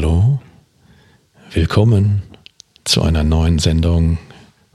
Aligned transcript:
hallo. 0.00 0.40
Willkommen 1.52 2.22
zu 2.84 3.02
einer 3.02 3.22
neuen 3.22 3.58
Sendung 3.58 4.16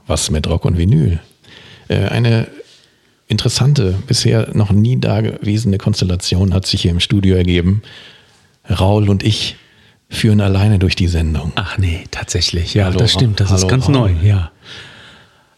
Was 0.06 0.30
mit 0.30 0.46
Rock 0.46 0.64
und 0.64 0.78
Vinyl. 0.78 1.18
Äh, 1.88 2.04
eine 2.04 2.46
interessante, 3.26 3.98
bisher 4.06 4.54
noch 4.54 4.70
nie 4.70 5.00
dagewesene 5.00 5.78
Konstellation 5.78 6.54
hat 6.54 6.64
sich 6.64 6.82
hier 6.82 6.92
im 6.92 7.00
Studio 7.00 7.34
ergeben. 7.34 7.82
Raul 8.70 9.08
und 9.08 9.24
ich 9.24 9.56
führen 10.08 10.40
alleine 10.40 10.78
durch 10.78 10.94
die 10.94 11.08
Sendung. 11.08 11.50
Ach 11.56 11.76
nee, 11.76 12.04
tatsächlich. 12.12 12.74
Ja, 12.74 12.84
Hallo, 12.84 13.00
das 13.00 13.12
stimmt. 13.12 13.40
Das 13.40 13.48
hallo, 13.48 13.62
ist 13.62 13.68
ganz 13.68 13.86
Raul. 13.86 14.12
neu. 14.12 14.12
Ja. 14.22 14.52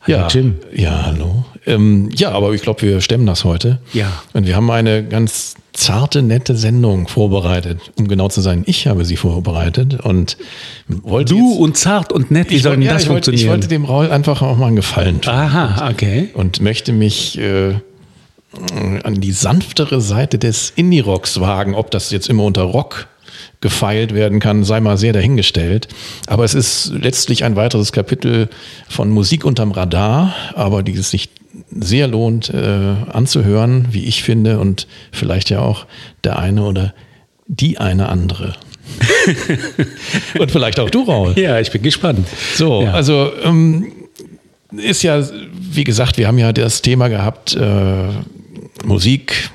Hallo, 0.03 0.19
ja, 0.19 0.29
Jim. 0.29 0.57
Ja, 0.75 1.03
hallo. 1.07 1.45
Ähm, 1.67 2.09
ja, 2.15 2.31
aber 2.31 2.53
ich 2.53 2.63
glaube, 2.63 2.83
wir 2.83 3.01
stemmen 3.01 3.27
das 3.27 3.45
heute. 3.45 3.79
Ja. 3.93 4.07
Und 4.33 4.47
wir 4.47 4.55
haben 4.57 4.71
eine 4.71 5.05
ganz 5.05 5.57
zarte, 5.73 6.23
nette 6.23 6.57
Sendung 6.57 7.09
vorbereitet. 7.09 7.81
Um 7.99 8.09
genau 8.09 8.29
zu 8.29 8.41
sein, 8.41 8.63
ich 8.67 8.87
habe 8.87 9.05
sie 9.05 9.17
vorbereitet 9.17 10.01
und 10.01 10.37
wollte 10.89 11.35
Du 11.35 11.51
jetzt, 11.51 11.59
und 11.61 11.77
zart 11.77 12.13
und 12.13 12.31
nett, 12.31 12.51
wie 12.51 12.57
ich, 12.57 12.63
soll 12.63 12.71
wollte- 12.73 12.81
denn 12.81 12.87
ja, 12.87 12.95
das 12.95 13.03
ich, 13.05 13.09
wollte, 13.11 13.31
ich 13.33 13.41
funktionieren? 13.47 13.51
wollte 13.63 13.69
dem 13.69 13.85
Raul 13.85 14.11
einfach 14.11 14.41
auch 14.43 14.57
mal 14.57 14.67
einen 14.67 14.77
Gefallen 14.77 15.21
tun. 15.21 15.33
Aha, 15.33 15.91
okay. 15.91 16.31
und 16.35 16.61
möchte 16.61 16.93
mich 16.93 17.39
äh, 17.39 17.75
an 19.05 19.15
die 19.21 19.33
sanftere 19.33 20.01
Seite 20.01 20.39
des 20.39 20.73
Indie-Rocks 20.75 21.41
wagen. 21.41 21.75
Ob 21.75 21.91
das 21.91 22.11
jetzt 22.11 22.29
immer 22.29 22.45
unter 22.45 22.63
Rock 22.63 23.09
gefeilt 23.61 24.15
werden 24.15 24.39
kann, 24.41 24.63
sei 24.65 24.81
mal 24.81 24.97
sehr 24.97 25.13
dahingestellt. 25.13 25.89
Aber 26.27 26.45
es 26.45 26.55
ist 26.55 26.93
letztlich 26.95 27.45
ein 27.45 27.57
weiteres 27.57 27.93
Kapitel 27.93 28.49
von 28.89 29.11
Musik 29.11 29.45
unterm 29.45 29.73
Radar, 29.73 30.35
aber 30.55 30.83
die 30.83 30.93
es 30.95 31.11
sich 31.11 31.29
sehr 31.71 32.07
lohnt 32.07 32.51
äh, 32.51 32.95
anzuhören, 33.11 33.89
wie 33.91 34.05
ich 34.05 34.23
finde, 34.23 34.61
und 34.61 34.87
vielleicht 35.11 35.51
ja 35.51 35.61
auch 35.61 35.87
der 36.23 36.39
eine 36.39 36.63
oder 36.63 36.95
die 37.49 37.79
eine 37.79 38.09
andere. 38.09 38.55
und 40.39 40.51
vielleicht 40.51 40.79
auch 40.81 40.91
du, 40.91 41.03
Raul. 41.03 41.39
Ja, 41.39 41.59
ich 41.61 41.71
bin 41.71 41.83
gespannt. 41.83 42.27
So, 42.55 42.83
Ja. 42.83 42.93
also 42.93 43.33
ähm, 43.45 43.93
ist 44.77 45.03
ja, 45.03 45.23
wie 45.61 45.85
gesagt, 45.85 46.17
wir 46.19 46.27
haben 46.29 46.39
ja 46.39 46.53
das 46.53 46.83
Thema 46.83 47.09
gehabt, 47.09 47.57
äh, 47.57 48.09
Musik 48.85 49.51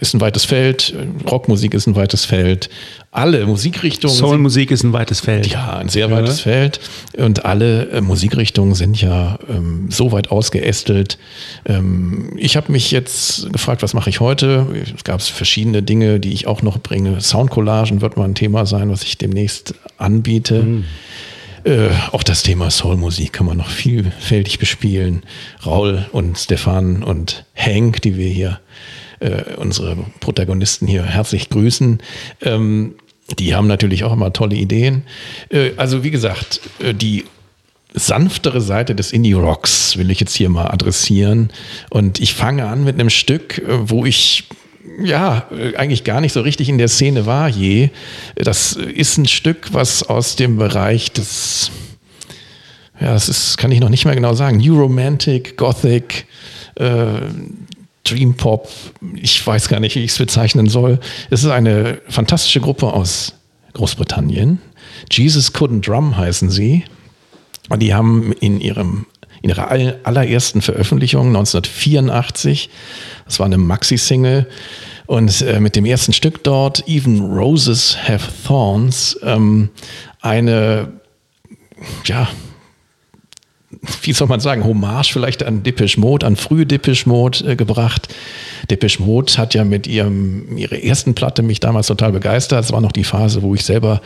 ist 0.00 0.14
ein 0.14 0.20
weites 0.20 0.44
Feld, 0.44 0.94
Rockmusik 1.30 1.74
ist 1.74 1.86
ein 1.86 1.96
weites 1.96 2.24
Feld, 2.24 2.68
alle 3.10 3.46
Musikrichtungen 3.46 4.14
Soulmusik 4.14 4.70
ist 4.70 4.84
ein 4.84 4.92
weites 4.92 5.20
Feld. 5.20 5.46
ja, 5.46 5.78
ein 5.78 5.88
sehr 5.88 6.10
weites 6.10 6.40
Feld. 6.40 6.78
Und 7.16 7.46
alle 7.46 7.88
äh, 7.88 8.00
Musikrichtungen 8.02 8.74
sind 8.74 9.00
ja 9.00 9.38
ähm, 9.48 9.86
so 9.90 10.12
weit 10.12 10.30
ausgeästelt. 10.30 11.18
Ähm, 11.64 12.32
ich 12.36 12.56
habe 12.56 12.70
mich 12.70 12.90
jetzt 12.90 13.50
gefragt, 13.50 13.82
was 13.82 13.94
mache 13.94 14.10
ich 14.10 14.20
heute? 14.20 14.66
Es 14.94 15.04
gab 15.04 15.22
verschiedene 15.22 15.82
Dinge, 15.82 16.20
die 16.20 16.32
ich 16.32 16.46
auch 16.46 16.60
noch 16.60 16.78
bringe. 16.78 17.20
Soundcollagen 17.20 18.02
wird 18.02 18.18
mal 18.18 18.24
ein 18.24 18.34
Thema 18.34 18.66
sein, 18.66 18.90
was 18.90 19.02
ich 19.02 19.16
demnächst 19.16 19.74
anbiete. 19.96 20.84
Äh, 21.64 21.88
auch 22.12 22.22
das 22.22 22.42
Thema 22.42 22.70
Soulmusik 22.70 23.32
kann 23.32 23.46
man 23.46 23.56
noch 23.56 23.70
vielfältig 23.70 24.58
bespielen. 24.58 25.22
Raul 25.64 26.06
und 26.12 26.38
Stefan 26.38 27.02
und 27.02 27.44
Hank, 27.56 28.02
die 28.02 28.16
wir 28.16 28.28
hier, 28.28 28.60
äh, 29.20 29.54
unsere 29.56 29.96
Protagonisten 30.20 30.86
hier 30.86 31.04
herzlich 31.04 31.50
grüßen. 31.50 31.98
Ähm, 32.42 32.94
die 33.38 33.54
haben 33.54 33.66
natürlich 33.66 34.04
auch 34.04 34.12
immer 34.12 34.32
tolle 34.32 34.56
Ideen. 34.56 35.02
Äh, 35.50 35.72
also 35.76 36.04
wie 36.04 36.10
gesagt, 36.10 36.60
äh, 36.80 36.94
die 36.94 37.24
sanftere 37.94 38.60
Seite 38.60 38.94
des 38.94 39.12
Indie-Rocks 39.12 39.96
will 39.96 40.10
ich 40.10 40.20
jetzt 40.20 40.34
hier 40.34 40.48
mal 40.48 40.68
adressieren. 40.68 41.50
Und 41.90 42.20
ich 42.20 42.34
fange 42.34 42.66
an 42.66 42.84
mit 42.84 42.94
einem 42.94 43.10
Stück, 43.10 43.58
äh, 43.58 43.90
wo 43.90 44.04
ich 44.04 44.44
ja, 45.02 45.46
äh, 45.52 45.76
eigentlich 45.76 46.04
gar 46.04 46.20
nicht 46.20 46.32
so 46.32 46.40
richtig 46.40 46.68
in 46.68 46.78
der 46.78 46.88
Szene 46.88 47.26
war 47.26 47.48
je. 47.48 47.90
Das 48.34 48.72
ist 48.72 49.18
ein 49.18 49.28
Stück, 49.28 49.68
was 49.72 50.02
aus 50.02 50.36
dem 50.36 50.56
Bereich 50.56 51.12
des, 51.12 51.70
ja, 53.00 53.12
das 53.12 53.28
ist, 53.28 53.58
kann 53.58 53.70
ich 53.70 53.80
noch 53.80 53.90
nicht 53.90 54.04
mehr 54.04 54.14
genau 54.14 54.34
sagen, 54.34 54.58
New 54.58 54.78
Romantic, 54.78 55.56
Gothic, 55.56 56.26
äh, 56.76 57.20
Dream 58.08 58.34
Pop, 58.34 58.68
ich 59.14 59.44
weiß 59.46 59.68
gar 59.68 59.80
nicht, 59.80 59.96
wie 59.96 60.04
ich 60.04 60.12
es 60.12 60.18
bezeichnen 60.18 60.68
soll. 60.68 60.98
Es 61.30 61.44
ist 61.44 61.50
eine 61.50 62.00
fantastische 62.08 62.60
Gruppe 62.60 62.92
aus 62.92 63.34
Großbritannien. 63.74 64.60
Jesus 65.10 65.54
Couldn't 65.54 65.86
Drum 65.86 66.16
heißen 66.16 66.50
sie. 66.50 66.84
Und 67.68 67.80
die 67.80 67.94
haben 67.94 68.32
in 68.32 68.60
ihrem 68.60 69.06
in 69.40 69.50
ihrer 69.50 69.70
all- 69.70 70.00
allerersten 70.02 70.62
Veröffentlichung 70.62 71.28
1984, 71.28 72.70
das 73.24 73.38
war 73.38 73.46
eine 73.46 73.56
Maxi-Single, 73.58 74.48
und 75.06 75.42
äh, 75.42 75.60
mit 75.60 75.76
dem 75.76 75.84
ersten 75.84 76.12
Stück 76.12 76.42
dort, 76.42 76.88
Even 76.88 77.20
Roses 77.20 77.96
Have 78.08 78.26
Thorns, 78.46 79.16
ähm, 79.22 79.70
eine, 80.20 80.92
ja, 82.04 82.28
wie 84.02 84.12
soll 84.12 84.28
man 84.28 84.40
sagen, 84.40 84.64
Hommage 84.64 85.12
vielleicht 85.12 85.42
an 85.42 85.62
Depeche 85.62 86.00
Mode, 86.00 86.26
an 86.26 86.36
frühe 86.36 86.66
Depeche 86.66 87.08
Mode 87.08 87.44
äh, 87.44 87.56
gebracht. 87.56 88.08
Depeche 88.70 89.02
Mode 89.02 89.32
hat 89.36 89.54
ja 89.54 89.64
mit 89.64 89.86
ihrem, 89.86 90.56
ihrer 90.56 90.82
ersten 90.82 91.14
Platte 91.14 91.42
mich 91.42 91.60
damals 91.60 91.86
total 91.86 92.12
begeistert. 92.12 92.64
Es 92.64 92.72
war 92.72 92.80
noch 92.80 92.92
die 92.92 93.04
Phase, 93.04 93.42
wo 93.42 93.54
ich 93.54 93.64
selber 93.64 94.00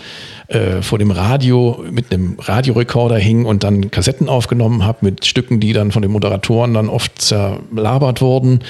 äh, 0.48 0.82
vor 0.82 0.98
dem 0.98 1.10
Radio 1.10 1.84
mit 1.90 2.12
einem 2.12 2.36
Radiorekorder 2.38 3.16
hing 3.16 3.44
und 3.44 3.64
dann 3.64 3.90
Kassetten 3.90 4.28
aufgenommen 4.28 4.84
habe 4.84 4.98
mit 5.02 5.24
Stücken, 5.24 5.60
die 5.60 5.72
dann 5.72 5.92
von 5.92 6.02
den 6.02 6.10
Moderatoren 6.10 6.74
dann 6.74 6.88
oft 6.88 7.20
zerlabert 7.20 8.20
wurden. 8.20 8.60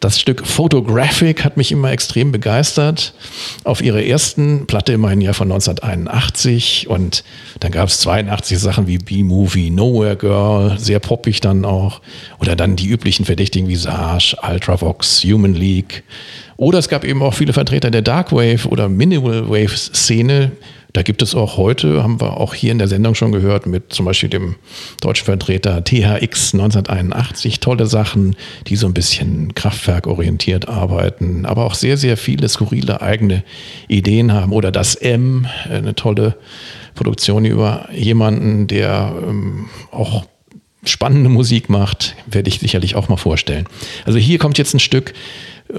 Das 0.00 0.20
Stück 0.20 0.46
Photographic 0.46 1.44
hat 1.44 1.56
mich 1.56 1.72
immer 1.72 1.90
extrem 1.90 2.32
begeistert. 2.32 3.14
Auf 3.64 3.80
ihrer 3.80 4.02
ersten 4.02 4.66
Platte 4.66 4.92
immerhin 4.92 5.20
ja 5.20 5.32
von 5.32 5.50
1981 5.50 6.88
und 6.88 7.24
dann 7.60 7.72
gab 7.72 7.88
es 7.88 8.00
82 8.00 8.58
Sachen 8.58 8.86
wie 8.86 8.98
B-Movie, 8.98 9.70
Nowhere 9.70 10.16
Girl, 10.16 10.41
sehr 10.76 10.98
poppig 10.98 11.40
dann 11.40 11.64
auch. 11.64 12.00
Oder 12.40 12.56
dann 12.56 12.76
die 12.76 12.88
üblichen 12.88 13.24
Verdächtigen 13.24 13.68
wie 13.68 13.76
Sage, 13.76 14.36
Ultravox, 14.42 15.22
Human 15.24 15.54
League. 15.54 16.04
Oder 16.56 16.78
es 16.78 16.88
gab 16.88 17.04
eben 17.04 17.22
auch 17.22 17.34
viele 17.34 17.52
Vertreter 17.52 17.90
der 17.90 18.02
Dark 18.02 18.32
Wave 18.32 18.68
oder 18.68 18.88
Minimal 18.88 19.48
Wave 19.48 19.76
Szene. 19.76 20.52
Da 20.92 21.02
gibt 21.02 21.22
es 21.22 21.34
auch 21.34 21.56
heute, 21.56 22.02
haben 22.02 22.20
wir 22.20 22.36
auch 22.36 22.52
hier 22.52 22.70
in 22.70 22.78
der 22.78 22.88
Sendung 22.88 23.14
schon 23.14 23.32
gehört, 23.32 23.66
mit 23.66 23.94
zum 23.94 24.04
Beispiel 24.04 24.28
dem 24.28 24.56
deutschen 25.00 25.24
Vertreter 25.24 25.82
THX 25.82 26.52
1981, 26.52 27.60
tolle 27.60 27.86
Sachen, 27.86 28.36
die 28.66 28.76
so 28.76 28.86
ein 28.86 28.92
bisschen 28.92 29.54
kraftwerkorientiert 29.54 30.68
arbeiten, 30.68 31.46
aber 31.46 31.64
auch 31.64 31.74
sehr, 31.74 31.96
sehr 31.96 32.18
viele 32.18 32.46
skurrile 32.48 33.00
eigene 33.00 33.42
Ideen 33.88 34.32
haben. 34.32 34.52
Oder 34.52 34.70
das 34.70 34.94
M, 34.94 35.46
eine 35.68 35.94
tolle 35.94 36.36
Produktion 36.94 37.46
über 37.46 37.88
jemanden, 37.92 38.66
der 38.66 39.14
ähm, 39.26 39.70
auch 39.90 40.26
spannende 40.84 41.28
Musik 41.28 41.68
macht, 41.68 42.16
werde 42.26 42.48
ich 42.48 42.58
sicherlich 42.58 42.96
auch 42.96 43.08
mal 43.08 43.16
vorstellen. 43.16 43.66
Also 44.04 44.18
hier 44.18 44.38
kommt 44.38 44.58
jetzt 44.58 44.74
ein 44.74 44.80
Stück, 44.80 45.12
äh, 45.72 45.78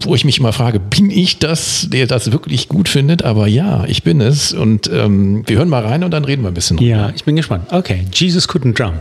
wo 0.00 0.14
ich 0.14 0.24
mich 0.24 0.38
immer 0.38 0.52
frage, 0.52 0.80
bin 0.80 1.10
ich 1.10 1.38
das, 1.38 1.88
der 1.90 2.06
das 2.06 2.32
wirklich 2.32 2.68
gut 2.68 2.88
findet? 2.88 3.22
Aber 3.22 3.46
ja, 3.46 3.84
ich 3.86 4.02
bin 4.02 4.20
es. 4.20 4.52
Und 4.52 4.90
ähm, 4.92 5.44
wir 5.46 5.58
hören 5.58 5.68
mal 5.68 5.84
rein 5.84 6.04
und 6.04 6.10
dann 6.10 6.24
reden 6.24 6.42
wir 6.42 6.48
ein 6.48 6.54
bisschen. 6.54 6.78
Ja, 6.78 7.10
ich 7.14 7.24
bin 7.24 7.36
gespannt. 7.36 7.72
Okay, 7.72 8.04
Jesus 8.12 8.48
Couldn't 8.48 8.74
Drum. 8.74 8.94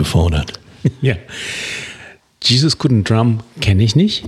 Gefordert. 0.00 0.58
Ja. 1.02 1.14
Jesus 2.42 2.78
Couldn't 2.78 3.04
Drum 3.04 3.40
kenne 3.60 3.82
ich 3.82 3.94
nicht. 3.94 4.24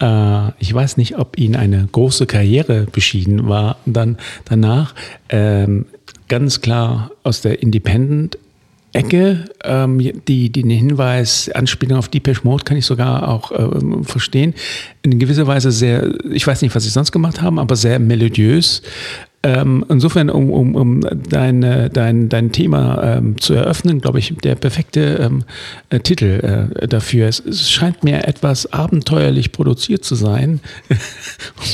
Äh, 0.00 0.48
ich 0.58 0.74
weiß 0.74 0.96
nicht, 0.96 1.16
ob 1.16 1.38
ihn 1.38 1.54
eine 1.54 1.88
große 1.92 2.26
Karriere 2.26 2.88
beschieden 2.90 3.48
war 3.48 3.76
dann 3.86 4.18
danach. 4.46 4.96
Ähm, 5.28 5.86
ganz 6.26 6.60
klar 6.60 7.12
aus 7.22 7.40
der 7.40 7.62
Independent 7.62 8.36
Ecke, 8.96 9.44
ähm, 9.62 10.00
die, 10.26 10.50
den 10.50 10.70
Hinweis, 10.70 11.50
Anspielung 11.50 11.98
auf 11.98 12.08
Deepesh 12.08 12.44
Mode 12.44 12.64
kann 12.64 12.76
ich 12.78 12.86
sogar 12.86 13.28
auch 13.28 13.52
ähm, 13.52 14.04
verstehen. 14.04 14.54
In 15.02 15.18
gewisser 15.18 15.46
Weise 15.46 15.70
sehr, 15.70 16.14
ich 16.32 16.46
weiß 16.46 16.62
nicht, 16.62 16.74
was 16.74 16.84
sie 16.84 16.90
sonst 16.90 17.12
gemacht 17.12 17.42
haben, 17.42 17.58
aber 17.58 17.76
sehr 17.76 17.98
melodiös. 17.98 18.82
Ähm, 19.46 19.84
insofern, 19.88 20.28
um, 20.28 20.50
um, 20.50 20.74
um 20.74 21.00
dein, 21.28 21.60
dein, 21.92 22.28
dein 22.28 22.50
Thema 22.50 23.16
ähm, 23.18 23.40
zu 23.40 23.54
eröffnen, 23.54 24.00
glaube 24.00 24.18
ich, 24.18 24.34
der 24.42 24.56
perfekte 24.56 25.20
ähm, 25.20 25.44
äh, 25.88 26.00
Titel 26.00 26.70
äh, 26.80 26.88
dafür. 26.88 27.28
Es, 27.28 27.38
es, 27.38 27.70
scheint 27.70 28.02
mir 28.02 28.26
etwas 28.26 28.72
abenteuerlich 28.72 29.52
produziert 29.52 30.04
zu 30.04 30.16
sein, 30.16 30.58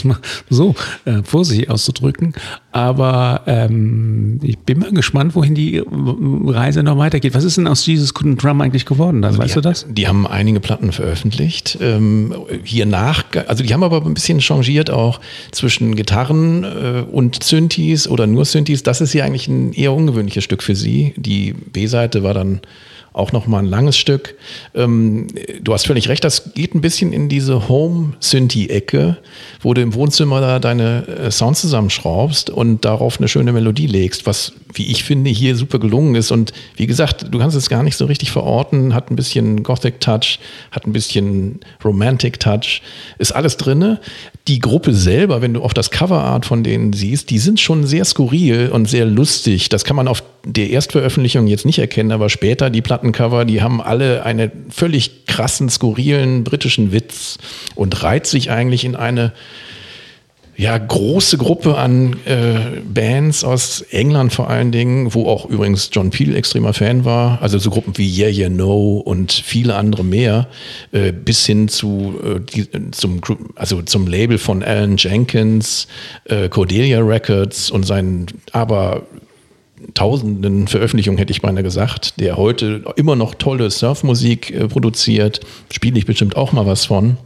man 0.05 0.19
so 0.51 0.75
äh, 1.05 1.23
vorsichtig 1.23 1.71
auszudrücken. 1.71 2.35
Aber 2.71 3.43
ähm, 3.47 4.41
ich 4.43 4.59
bin 4.59 4.79
mal 4.79 4.93
gespannt, 4.93 5.35
wohin 5.35 5.55
die 5.55 5.83
Reise 5.87 6.83
noch 6.83 6.99
weitergeht. 6.99 7.35
Was 7.35 7.45
ist 7.45 7.59
denn 7.59 7.67
aus 7.67 7.85
Jesus 7.85 8.15
Couldn't 8.15 8.41
Drum 8.41 8.61
eigentlich 8.61 8.87
geworden? 8.87 9.23
Dann? 9.23 9.33
Also 9.33 9.43
weißt 9.43 9.51
die, 9.51 9.55
du 9.55 9.61
das? 9.61 9.87
Die 9.89 10.09
haben 10.09 10.27
einige 10.27 10.61
Platten 10.61 10.93
veröffentlicht. 10.93 11.79
Ähm, 11.81 12.35
hier 12.65 12.87
nach, 12.87 13.25
also 13.47 13.63
die 13.63 13.73
haben 13.73 13.83
aber 13.83 14.05
ein 14.05 14.15
bisschen 14.15 14.41
changiert 14.41 14.91
auch 14.91 15.21
zwischen 15.51 15.95
Gitarren 15.95 16.65
äh, 16.65 17.05
und 17.11 17.43
Synthes 17.43 18.09
oder 18.09 18.27
nur 18.27 18.45
Synthes, 18.45 18.83
das 18.83 19.01
ist 19.01 19.13
hier 19.13 19.25
eigentlich 19.25 19.49
ein 19.49 19.73
eher 19.73 19.93
ungewöhnliches 19.93 20.45
Stück 20.45 20.63
für 20.63 20.75
sie. 20.75 21.15
Die 21.17 21.53
B-Seite 21.53 22.23
war 22.23 22.35
dann 22.35 22.61
auch 23.13 23.33
noch 23.33 23.47
mal 23.47 23.59
ein 23.59 23.67
langes 23.67 23.97
Stück. 23.97 24.37
Ähm, 24.75 25.27
du 25.61 25.73
hast 25.73 25.87
völlig 25.87 26.09
recht, 26.09 26.25
das 26.25 26.55
geht 26.55 26.75
ein 26.75 26.81
bisschen 26.81 27.13
in 27.13 27.29
diese 27.29 27.69
Home-Synthi-Ecke, 27.69 29.19
wo 29.61 29.75
du 29.75 29.83
im 29.83 29.95
Wohnzimmer 29.95 30.41
da 30.41 30.59
deine 30.59 31.07
äh, 31.07 31.31
Sounds 31.31 31.61
zusammenschraubst 31.61 32.51
und 32.51 32.85
darauf 32.85 33.19
eine 33.19 33.29
schöne 33.29 33.53
Melodie 33.53 33.87
legst, 33.87 34.27
was, 34.27 34.53
wie 34.73 34.91
ich 34.91 35.05
finde, 35.05 35.31
hier 35.31 35.57
super 35.57 35.79
gelungen 35.79 36.15
ist. 36.15 36.31
Und 36.31 36.53
wie 36.77 36.87
gesagt, 36.87 37.27
du 37.31 37.39
kannst 37.39 37.57
es 37.57 37.69
gar 37.69 37.83
nicht 37.83 37.97
so 37.97 38.07
richtig 38.07 38.31
verorten, 38.31 38.95
hat 38.95 39.11
ein 39.11 39.17
bisschen 39.17 39.63
Gothic-Touch, 39.63 40.39
hat 40.71 40.87
ein 40.87 40.93
bisschen 40.93 41.61
Romantic-Touch, 41.85 42.83
ist 43.19 43.33
alles 43.33 43.57
drinne. 43.59 44.01
Die 44.49 44.59
Gruppe 44.59 44.95
selber, 44.95 45.43
wenn 45.43 45.55
du 45.55 45.63
auch 45.63 45.73
das 45.73 45.91
Coverart 45.91 46.47
von 46.47 46.65
denen 46.65 46.93
siehst, 46.93 47.31
die 47.31 47.39
sind 47.39 47.61
schon 47.61 47.87
sehr 47.87 48.05
skurril 48.05 48.71
und 48.73 48.89
sehr 48.89 49.05
lustig. 49.05 49.69
Das 49.69 49.85
kann 49.85 49.97
man 49.97 50.09
auf 50.09 50.23
der 50.45 50.71
Erstveröffentlichung 50.71 51.47
jetzt 51.47 51.67
nicht 51.67 51.79
erkennen, 51.79 52.11
aber 52.11 52.29
später 52.29 52.71
die 52.71 52.83
Plattencover, 53.03 53.45
die 53.45 53.63
haben 53.63 53.83
alle 53.83 54.25
einen 54.25 54.51
völlig 54.71 55.27
krassen, 55.27 55.69
skurrilen 55.69 56.45
britischen 56.45 56.93
Witz 56.93 57.39
und 57.75 58.03
reiht 58.05 58.27
sich 58.27 58.51
eigentlich 58.51 58.85
in 58.85 58.95
eine 58.95 59.33
ja, 60.55 60.77
große 60.77 61.39
Gruppe 61.39 61.77
an 61.79 62.15
äh, 62.27 62.81
Bands 62.85 63.43
aus 63.43 63.81
England 63.91 64.33
vor 64.33 64.51
allen 64.51 64.71
Dingen, 64.71 65.15
wo 65.15 65.27
auch 65.27 65.47
übrigens 65.47 65.89
John 65.91 66.11
Peel 66.11 66.37
extremer 66.37 66.75
Fan 66.75 67.05
war, 67.07 67.41
also 67.41 67.59
so 67.59 67.71
Gruppen 67.71 67.97
wie 67.97 68.21
Yeah 68.21 68.29
Yeah 68.29 68.51
No 68.51 68.99
und 68.99 69.33
viele 69.33 69.75
andere 69.75 70.05
mehr, 70.05 70.49
äh, 70.93 71.11
bis 71.11 71.47
hin 71.47 71.69
zu 71.69 72.15
äh, 72.23 72.41
die, 72.41 72.69
zum 72.93 73.21
also 73.57 73.81
zum 73.83 74.07
Label 74.07 74.37
von 74.37 74.63
Alan 74.63 74.99
Jenkins, 74.99 75.89
äh, 76.27 76.51
Cordelia 76.51 77.01
Records 77.01 77.71
und 77.71 77.85
seinen 77.85 78.27
aber 78.53 79.07
tausenden 79.95 80.69
Veröffentlichungen, 80.69 81.19
hätte 81.19 81.33
ich 81.33 81.43
beinahe 81.43 81.63
gesagt, 81.63 82.21
der 82.21 82.37
heute 82.37 82.85
immer 82.97 83.17
noch 83.17 83.35
tolle 83.35 83.71
Surfmusik 83.71 84.51
äh, 84.51 84.69
produziert, 84.69 85.41
spiele 85.71 85.99
ich 85.99 86.07
bestimmt 86.07 86.37
auch 86.37 86.53
mal 86.53 86.67
was 86.67 86.87
von. 86.87 87.17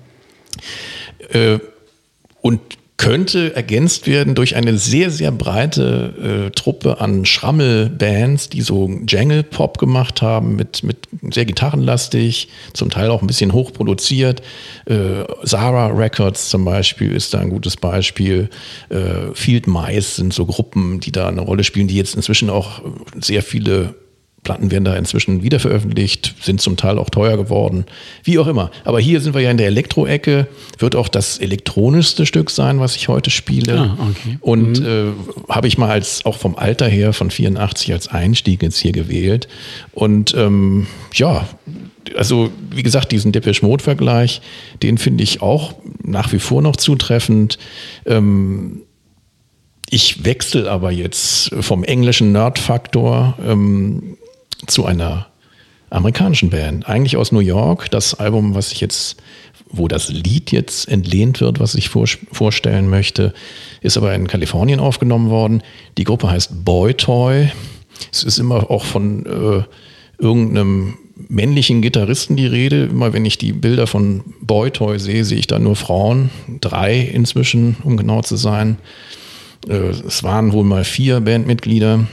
Äh, 1.31 1.59
und 2.41 2.61
könnte 2.97 3.55
ergänzt 3.55 4.07
werden 4.07 4.35
durch 4.35 4.57
eine 4.57 4.79
sehr, 4.79 5.11
sehr 5.11 5.31
breite 5.31 6.47
äh, 6.47 6.51
Truppe 6.51 7.01
an 7.01 7.27
Schrammelbands, 7.27 8.49
die 8.49 8.63
so 8.63 8.91
Jangle-Pop 9.07 9.79
gemacht 9.79 10.23
haben, 10.23 10.57
mit, 10.57 10.83
mit 10.83 10.97
sehr 11.35 11.45
gitarrenlastig, 11.45 12.49
zum 12.73 12.89
Teil 12.89 13.11
auch 13.11 13.21
ein 13.21 13.27
bisschen 13.27 13.53
hochproduziert. 13.53 14.41
Äh, 14.87 15.25
Zara 15.45 15.89
Records 15.89 16.49
zum 16.49 16.65
Beispiel 16.65 17.13
ist 17.13 17.35
da 17.35 17.39
ein 17.39 17.51
gutes 17.51 17.77
Beispiel. 17.77 18.49
Äh, 18.89 19.35
Field 19.35 19.67
Mice 19.67 20.17
sind 20.17 20.33
so 20.33 20.47
Gruppen, 20.47 21.01
die 21.01 21.13
da 21.13 21.29
eine 21.29 21.43
Rolle 21.43 21.65
spielen, 21.65 21.89
die 21.89 21.97
jetzt 21.97 22.15
inzwischen 22.15 22.49
auch 22.49 22.81
sehr 23.21 23.43
viele 23.43 23.95
Platten 24.47 24.71
werden 24.71 24.85
da 24.85 24.95
inzwischen 24.95 25.43
wiederveröffentlicht, 25.43 26.37
sind 26.41 26.61
zum 26.61 26.77
Teil 26.77 27.01
auch 27.01 27.11
teuer 27.11 27.37
geworden, 27.37 27.85
wie 28.23 28.39
auch 28.39 28.47
immer. 28.47 28.71
Aber 28.85 29.01
hier 29.01 29.21
sind 29.21 29.35
wir 29.35 29.41
ja 29.41 29.51
in 29.51 29.57
der 29.57 29.67
Elektro-Ecke, 29.67 30.47
wird 30.79 30.95
auch 30.95 31.09
das 31.09 31.39
elektronischste 31.39 32.27
Stück 32.27 32.51
sein, 32.51 32.79
was 32.79 32.95
ich 32.95 33.09
heute 33.09 33.31
spiele. 33.31 33.77
Ah, 33.77 34.09
okay. 34.09 34.39
Und 34.41 34.79
mhm. 34.79 34.87
äh, 34.87 35.53
habe 35.53 35.67
ich 35.67 35.79
mal 35.79 35.91
als, 35.91 36.25
auch 36.25 36.37
vom 36.37 36.55
Alter 36.55 36.87
her 36.87 37.13
von 37.13 37.33
84 37.33 37.93
als 37.93 38.07
Einstieg 38.07 38.63
jetzt 38.63 38.79
hier 38.79 38.93
gewählt. 38.93 39.49
Und 39.93 40.33
ähm, 40.37 40.87
ja, 41.13 41.49
also 42.17 42.53
wie 42.71 42.85
gesagt, 42.85 43.11
diesen 43.11 43.33
Depeche 43.33 43.67
Mode-Vergleich, 43.67 44.43
den 44.81 44.97
finde 44.97 45.25
ich 45.25 45.43
auch 45.43 45.75
nach 46.05 46.33
wie 46.33 46.39
vor 46.39 46.63
noch 46.63 46.77
zutreffend. 46.77 47.59
Ähm, 48.07 48.83
ich 49.91 50.25
wechsle 50.25 50.71
aber 50.71 50.93
jetzt 50.93 51.53
vom 51.61 51.83
englischen 51.83 52.31
Nerd-Faktor 52.31 53.37
ähm, 53.45 54.17
zu 54.67 54.87
einer 54.87 55.27
amerikanischen 55.91 56.51
Band, 56.51 56.89
eigentlich 56.89 57.17
aus 57.17 57.33
New 57.33 57.41
York. 57.41 57.91
Das 57.91 58.15
Album, 58.15 58.55
was 58.55 58.73
ich 58.73 58.81
jetzt, 58.81 59.17
wo 59.71 59.89
das 59.89 60.09
Lied 60.09 60.53
jetzt 60.53 60.89
entlehnt 60.89 61.41
wird, 61.41 61.61
was 61.61 61.75
ich 61.75 61.89
vor, 61.89 62.07
vorstellen 62.33 62.89
möchte, 62.89 63.33
ist 63.81 63.97
aber 63.97 64.15
in 64.15 64.27
Kalifornien 64.27 64.81
aufgenommen 64.81 65.31
worden. 65.31 65.63
Die 65.97 66.05
Gruppe 66.05 66.31
heißt 66.31 66.65
Boy 66.65 66.95
Toy. 66.95 67.51
Es 68.13 68.25
ist 68.25 68.39
immer 68.39 68.71
auch 68.71 68.85
von 68.85 69.27
äh, 69.27 69.63
irgendeinem 70.23 70.99
männlichen 71.29 71.83
Gitarristen 71.83 72.37
die 72.37 72.47
Rede. 72.47 72.87
Immer 72.87 73.13
wenn 73.13 73.25
ich 73.25 73.39
die 73.39 73.53
Bilder 73.53 73.87
von 73.87 74.23
Boy 74.41 74.71
Toy 74.71 74.99
sehe, 74.99 75.25
sehe 75.25 75.39
ich 75.39 75.47
da 75.47 75.59
nur 75.59 75.77
Frauen. 75.77 76.31
Drei 76.61 76.99
inzwischen, 76.99 77.77
um 77.85 77.97
genau 77.97 78.23
zu 78.23 78.37
sein. 78.37 78.79
Äh, 79.69 79.91
es 80.07 80.23
waren 80.25 80.53
wohl 80.53 80.65
mal 80.65 80.85
vier 80.85 81.21
Bandmitglieder. 81.21 82.07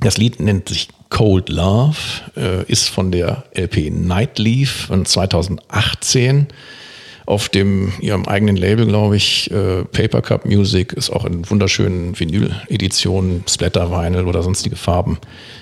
Das 0.00 0.16
Lied 0.16 0.40
nennt 0.40 0.68
sich 0.68 0.88
Cold 1.10 1.48
Love 1.48 1.96
äh, 2.36 2.64
ist 2.64 2.88
von 2.88 3.12
der 3.12 3.44
LP 3.54 3.90
Nightleaf 3.90 4.86
von 4.86 5.04
2018 5.04 6.46
auf 7.26 7.48
dem 7.48 7.92
ihrem 8.00 8.26
eigenen 8.26 8.56
Label, 8.56 8.86
glaube 8.86 9.16
ich, 9.16 9.50
äh, 9.52 9.84
Paper 9.84 10.20
Cup 10.20 10.46
Music 10.46 10.92
ist 10.94 11.10
auch 11.10 11.24
in 11.24 11.48
wunderschönen 11.48 12.18
Vinyl-Editionen, 12.18 13.44
Splatter-Vinyl 13.48 14.26
oder 14.26 14.42
sonstige 14.42 14.74
Farben 14.74 15.18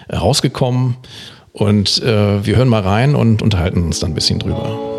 äh, 0.09 0.17
rausgekommen. 0.17 0.97
Und 1.53 2.03
äh, 2.03 2.47
wir 2.47 2.57
hören 2.57 2.69
mal 2.69 2.83
rein 2.83 3.15
und 3.15 3.43
unterhalten 3.43 3.83
uns 3.83 3.99
dann 3.99 4.13
ein 4.13 4.15
bisschen 4.15 4.39
drüber. 4.39 4.98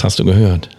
Was 0.00 0.04
hast 0.04 0.18
du 0.18 0.24
gehört? 0.24 0.70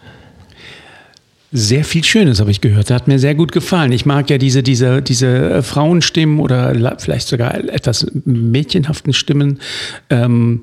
Sehr 1.51 1.84
viel 1.84 2.04
Schönes 2.04 2.40
habe 2.40 2.50
ich 2.50 2.62
gehört. 2.62 2.90
Das 2.90 2.96
hat 2.96 3.08
mir 3.08 3.20
sehr 3.20 3.36
gut 3.36 3.51
gefallen. 3.51 3.92
Ich 3.92 4.06
mag 4.06 4.30
ja 4.30 4.38
diese, 4.38 4.63
diese, 4.63 5.01
diese 5.01 5.28
äh, 5.28 5.62
Frauenstimmen 5.62 6.40
oder 6.40 6.74
vielleicht 6.98 7.28
sogar 7.28 7.56
etwas 7.56 8.08
mädchenhaften 8.25 9.13
Stimmen. 9.13 9.60
Ähm, 10.10 10.62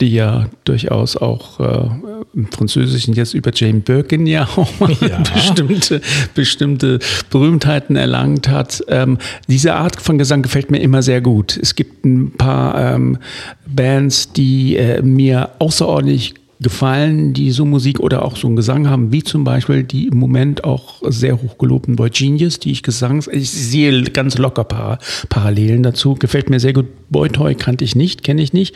die 0.00 0.12
ja 0.12 0.48
durchaus 0.62 1.16
auch 1.16 1.58
äh, 1.58 1.88
im 2.32 2.46
Französischen 2.52 3.14
jetzt 3.14 3.34
über 3.34 3.50
Jane 3.52 3.80
Birkin 3.80 4.28
ja 4.28 4.44
auch 4.56 4.70
ja. 5.00 5.20
bestimmte, 5.34 6.00
bestimmte 6.34 7.00
Berühmtheiten 7.30 7.96
erlangt 7.96 8.48
hat. 8.48 8.84
Ähm, 8.86 9.18
diese 9.48 9.74
Art 9.74 10.00
von 10.00 10.16
Gesang 10.16 10.42
gefällt 10.42 10.70
mir 10.70 10.78
immer 10.78 11.02
sehr 11.02 11.20
gut. 11.20 11.58
Es 11.60 11.74
gibt 11.74 12.04
ein 12.04 12.30
paar 12.30 12.94
ähm, 12.94 13.18
Bands, 13.66 14.32
die 14.32 14.76
äh, 14.76 15.02
mir 15.02 15.50
außerordentlich 15.58 16.34
gefallen, 16.60 17.32
die 17.32 17.50
so 17.50 17.64
Musik 17.64 18.00
oder 18.00 18.24
auch 18.24 18.36
so 18.36 18.46
einen 18.46 18.56
Gesang 18.56 18.88
haben, 18.88 19.12
wie 19.12 19.22
zum 19.22 19.44
Beispiel 19.44 19.84
die 19.84 20.08
im 20.08 20.18
Moment 20.18 20.64
auch 20.64 21.02
sehr 21.06 21.40
hoch 21.40 21.58
gelobten 21.58 21.96
Boy 21.96 22.10
Genius, 22.10 22.58
die 22.58 22.72
ich 22.72 22.82
Gesangs, 22.82 23.28
ich 23.28 23.50
sehe 23.50 24.02
ganz 24.04 24.38
locker 24.38 24.64
Par 24.64 24.98
Parallelen 25.28 25.82
dazu, 25.82 26.14
gefällt 26.14 26.50
mir 26.50 26.60
sehr 26.60 26.72
gut. 26.72 26.86
Boy 27.10 27.28
Toy 27.28 27.54
kannte 27.54 27.84
ich 27.84 27.94
nicht, 27.94 28.24
kenne 28.24 28.42
ich 28.42 28.52
nicht. 28.52 28.74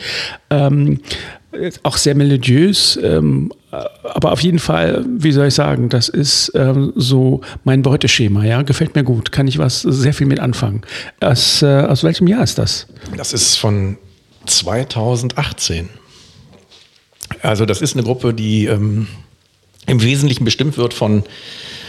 Ähm, 0.49 0.99
auch 1.83 1.97
sehr 1.97 2.15
melodiös, 2.15 2.97
ähm, 3.01 3.51
aber 3.69 4.31
auf 4.31 4.41
jeden 4.41 4.59
Fall, 4.59 5.05
wie 5.07 5.31
soll 5.31 5.47
ich 5.47 5.53
sagen, 5.53 5.89
das 5.89 6.09
ist 6.09 6.51
ähm, 6.55 6.93
so 6.95 7.41
mein 7.63 7.81
Beuteschema, 7.81 8.43
ja, 8.43 8.61
gefällt 8.63 8.95
mir 8.95 9.03
gut, 9.03 9.31
kann 9.31 9.47
ich 9.47 9.59
was 9.59 9.81
sehr 9.81 10.13
viel 10.13 10.27
mit 10.27 10.39
anfangen. 10.39 10.81
Aus, 11.19 11.61
äh, 11.61 11.81
aus 11.81 12.03
welchem 12.03 12.27
Jahr 12.27 12.43
ist 12.43 12.57
das? 12.57 12.87
Das 13.17 13.33
ist 13.33 13.57
von 13.57 13.97
2018. 14.45 15.89
Also 17.41 17.65
das 17.65 17.81
ist 17.81 17.95
eine 17.95 18.03
Gruppe, 18.03 18.33
die 18.33 18.65
ähm, 18.65 19.07
im 19.85 20.01
Wesentlichen 20.01 20.45
bestimmt 20.45 20.77
wird 20.77 20.93
von 20.93 21.23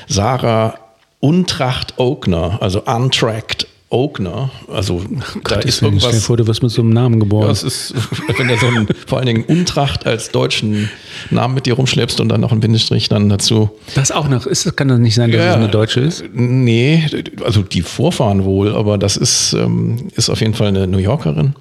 Sarah 0.08 0.78
Untracht 1.20 1.98
Oakner, 1.98 2.58
also 2.60 2.82
Untracked 2.84 3.63
Oakner. 3.94 4.50
Also 4.68 5.02
da 5.44 5.56
ist 5.56 5.80
irgendwas. 5.80 6.08
Stell 6.08 6.20
vor, 6.20 6.36
du 6.36 6.46
wirst 6.46 6.62
mit 6.62 6.72
so 6.72 6.82
einem 6.82 6.90
Namen 6.90 7.20
geboren. 7.20 7.44
Ja, 7.44 7.48
das 7.48 7.62
ist, 7.62 7.94
wenn 8.36 8.48
du 8.48 8.56
so 8.56 8.66
einen, 8.66 8.88
vor 9.06 9.18
allen 9.18 9.26
Dingen 9.26 9.44
Untracht 9.44 10.04
als 10.06 10.30
deutschen 10.30 10.90
Namen 11.30 11.54
mit 11.54 11.66
dir 11.66 11.74
rumschleppst 11.74 12.20
und 12.20 12.28
dann 12.28 12.40
noch 12.40 12.52
ein 12.52 12.60
Bindestrich 12.60 13.08
dann 13.08 13.28
dazu. 13.28 13.70
Das 13.94 14.10
auch 14.10 14.28
noch 14.28 14.46
ist, 14.46 14.76
kann 14.76 14.88
das 14.88 14.98
nicht 14.98 15.14
sein, 15.14 15.30
dass 15.30 15.40
ja, 15.40 15.50
es 15.50 15.56
eine 15.56 15.68
deutsche 15.68 16.00
ist? 16.00 16.24
Nee, 16.34 17.06
also 17.44 17.62
die 17.62 17.82
Vorfahren 17.82 18.44
wohl, 18.44 18.74
aber 18.74 18.98
das 18.98 19.16
ist, 19.16 19.52
ähm, 19.52 20.08
ist 20.16 20.28
auf 20.28 20.40
jeden 20.40 20.54
Fall 20.54 20.68
eine 20.68 20.86
New 20.86 20.98
Yorkerin. 20.98 21.54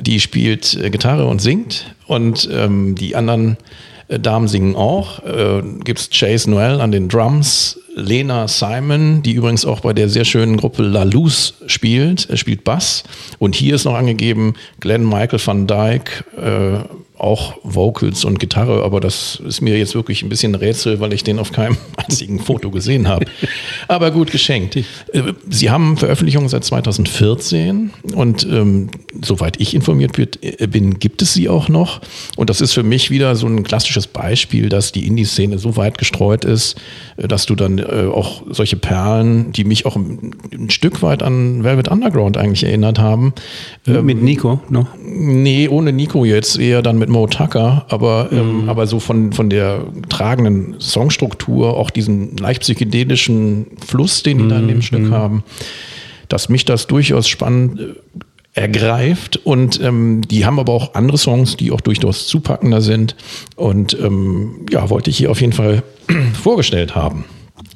Die 0.00 0.20
spielt 0.20 0.74
äh, 0.74 0.90
Gitarre 0.90 1.26
und 1.26 1.40
singt 1.40 1.94
und 2.06 2.48
ähm, 2.52 2.94
die 2.94 3.16
anderen 3.16 3.56
Damen 4.18 4.48
singen 4.48 4.74
auch. 4.74 5.24
Äh, 5.24 5.62
Gibt 5.84 6.00
es 6.00 6.10
Chase 6.10 6.50
Noel 6.50 6.80
an 6.80 6.90
den 6.90 7.08
Drums, 7.08 7.78
Lena 7.94 8.48
Simon, 8.48 9.22
die 9.22 9.32
übrigens 9.32 9.64
auch 9.64 9.80
bei 9.80 9.92
der 9.92 10.08
sehr 10.08 10.24
schönen 10.24 10.56
Gruppe 10.56 10.82
La 10.82 11.02
Luz 11.04 11.54
spielt. 11.66 12.28
Er 12.28 12.36
spielt 12.36 12.64
Bass. 12.64 13.04
Und 13.38 13.54
hier 13.54 13.74
ist 13.74 13.84
noch 13.84 13.94
angegeben 13.94 14.54
Glenn 14.80 15.08
Michael 15.08 15.40
van 15.44 15.66
Dyke, 15.66 16.24
äh, 16.36 16.84
auch 17.20 17.58
Vocals 17.62 18.24
und 18.24 18.40
Gitarre, 18.40 18.82
aber 18.82 19.00
das 19.00 19.40
ist 19.46 19.60
mir 19.60 19.76
jetzt 19.76 19.94
wirklich 19.94 20.22
ein 20.22 20.28
bisschen 20.28 20.54
Rätsel, 20.54 21.00
weil 21.00 21.12
ich 21.12 21.22
den 21.22 21.38
auf 21.38 21.52
keinem 21.52 21.76
einzigen 21.96 22.40
Foto 22.40 22.70
gesehen 22.70 23.08
habe. 23.08 23.26
Aber 23.88 24.10
gut 24.10 24.30
geschenkt. 24.30 24.76
Äh, 24.76 24.84
Sie 25.48 25.70
haben 25.70 25.96
Veröffentlichungen 25.96 26.48
seit 26.48 26.64
2014 26.64 27.90
und 28.14 28.46
ähm, 28.50 28.90
soweit 29.22 29.60
ich 29.60 29.74
informiert 29.74 30.18
äh, 30.18 30.66
bin, 30.66 30.98
gibt 30.98 31.22
es 31.22 31.34
sie 31.34 31.48
auch 31.48 31.68
noch. 31.68 32.00
Und 32.36 32.50
das 32.50 32.60
ist 32.60 32.72
für 32.72 32.82
mich 32.82 33.10
wieder 33.10 33.36
so 33.36 33.46
ein 33.46 33.62
klassisches 33.62 34.06
Beispiel, 34.06 34.68
dass 34.68 34.92
die 34.92 35.06
Indie-Szene 35.06 35.58
so 35.58 35.76
weit 35.76 35.98
gestreut 35.98 36.44
ist, 36.44 36.76
äh, 37.16 37.28
dass 37.28 37.46
du 37.46 37.54
dann 37.54 37.78
äh, 37.78 38.08
auch 38.10 38.42
solche 38.48 38.76
Perlen, 38.76 39.52
die 39.52 39.64
mich 39.64 39.84
auch 39.84 39.96
ein, 39.96 40.32
ein, 40.52 40.70
Stück 40.70 41.02
weit 41.02 41.22
an 41.22 41.64
Velvet 41.64 41.88
Underground 41.88 42.36
eigentlich 42.38 42.64
erinnert 42.64 42.98
haben. 42.98 43.34
Ähm, 43.86 44.06
mit 44.06 44.22
Nico 44.22 44.60
noch? 44.70 44.86
Nee, 45.04 45.68
ohne 45.68 45.92
Nico 45.92 46.24
jetzt, 46.24 46.58
eher 46.58 46.80
dann 46.80 46.98
mit 46.98 47.09
Mo 47.10 47.26
Tucker, 47.26 47.84
aber, 47.88 48.28
ähm, 48.32 48.62
mhm. 48.62 48.68
aber 48.68 48.86
so 48.86 49.00
von, 49.00 49.32
von 49.32 49.50
der 49.50 49.84
tragenden 50.08 50.80
Songstruktur, 50.80 51.76
auch 51.76 51.90
diesen 51.90 52.36
leicht 52.36 52.62
psychedelischen 52.62 53.66
Fluss, 53.84 54.22
den 54.22 54.38
die 54.38 54.44
mhm. 54.44 54.48
da 54.48 54.58
in 54.58 54.68
dem 54.68 54.82
Stück 54.82 55.02
mhm. 55.02 55.10
haben, 55.12 55.44
dass 56.28 56.48
mich 56.48 56.64
das 56.64 56.86
durchaus 56.86 57.28
spannend 57.28 57.80
äh, 57.80 57.84
ergreift 58.52 59.36
und 59.36 59.80
ähm, 59.80 60.22
die 60.22 60.44
haben 60.44 60.58
aber 60.58 60.72
auch 60.72 60.94
andere 60.94 61.18
Songs, 61.18 61.56
die 61.56 61.70
auch 61.70 61.80
durchaus 61.80 62.26
zupackender 62.26 62.80
sind 62.80 63.14
und 63.54 63.96
ähm, 64.00 64.66
ja, 64.70 64.90
wollte 64.90 65.10
ich 65.10 65.18
hier 65.18 65.30
auf 65.30 65.40
jeden 65.40 65.52
Fall 65.52 65.82
vorgestellt 66.42 66.94
haben. 66.96 67.24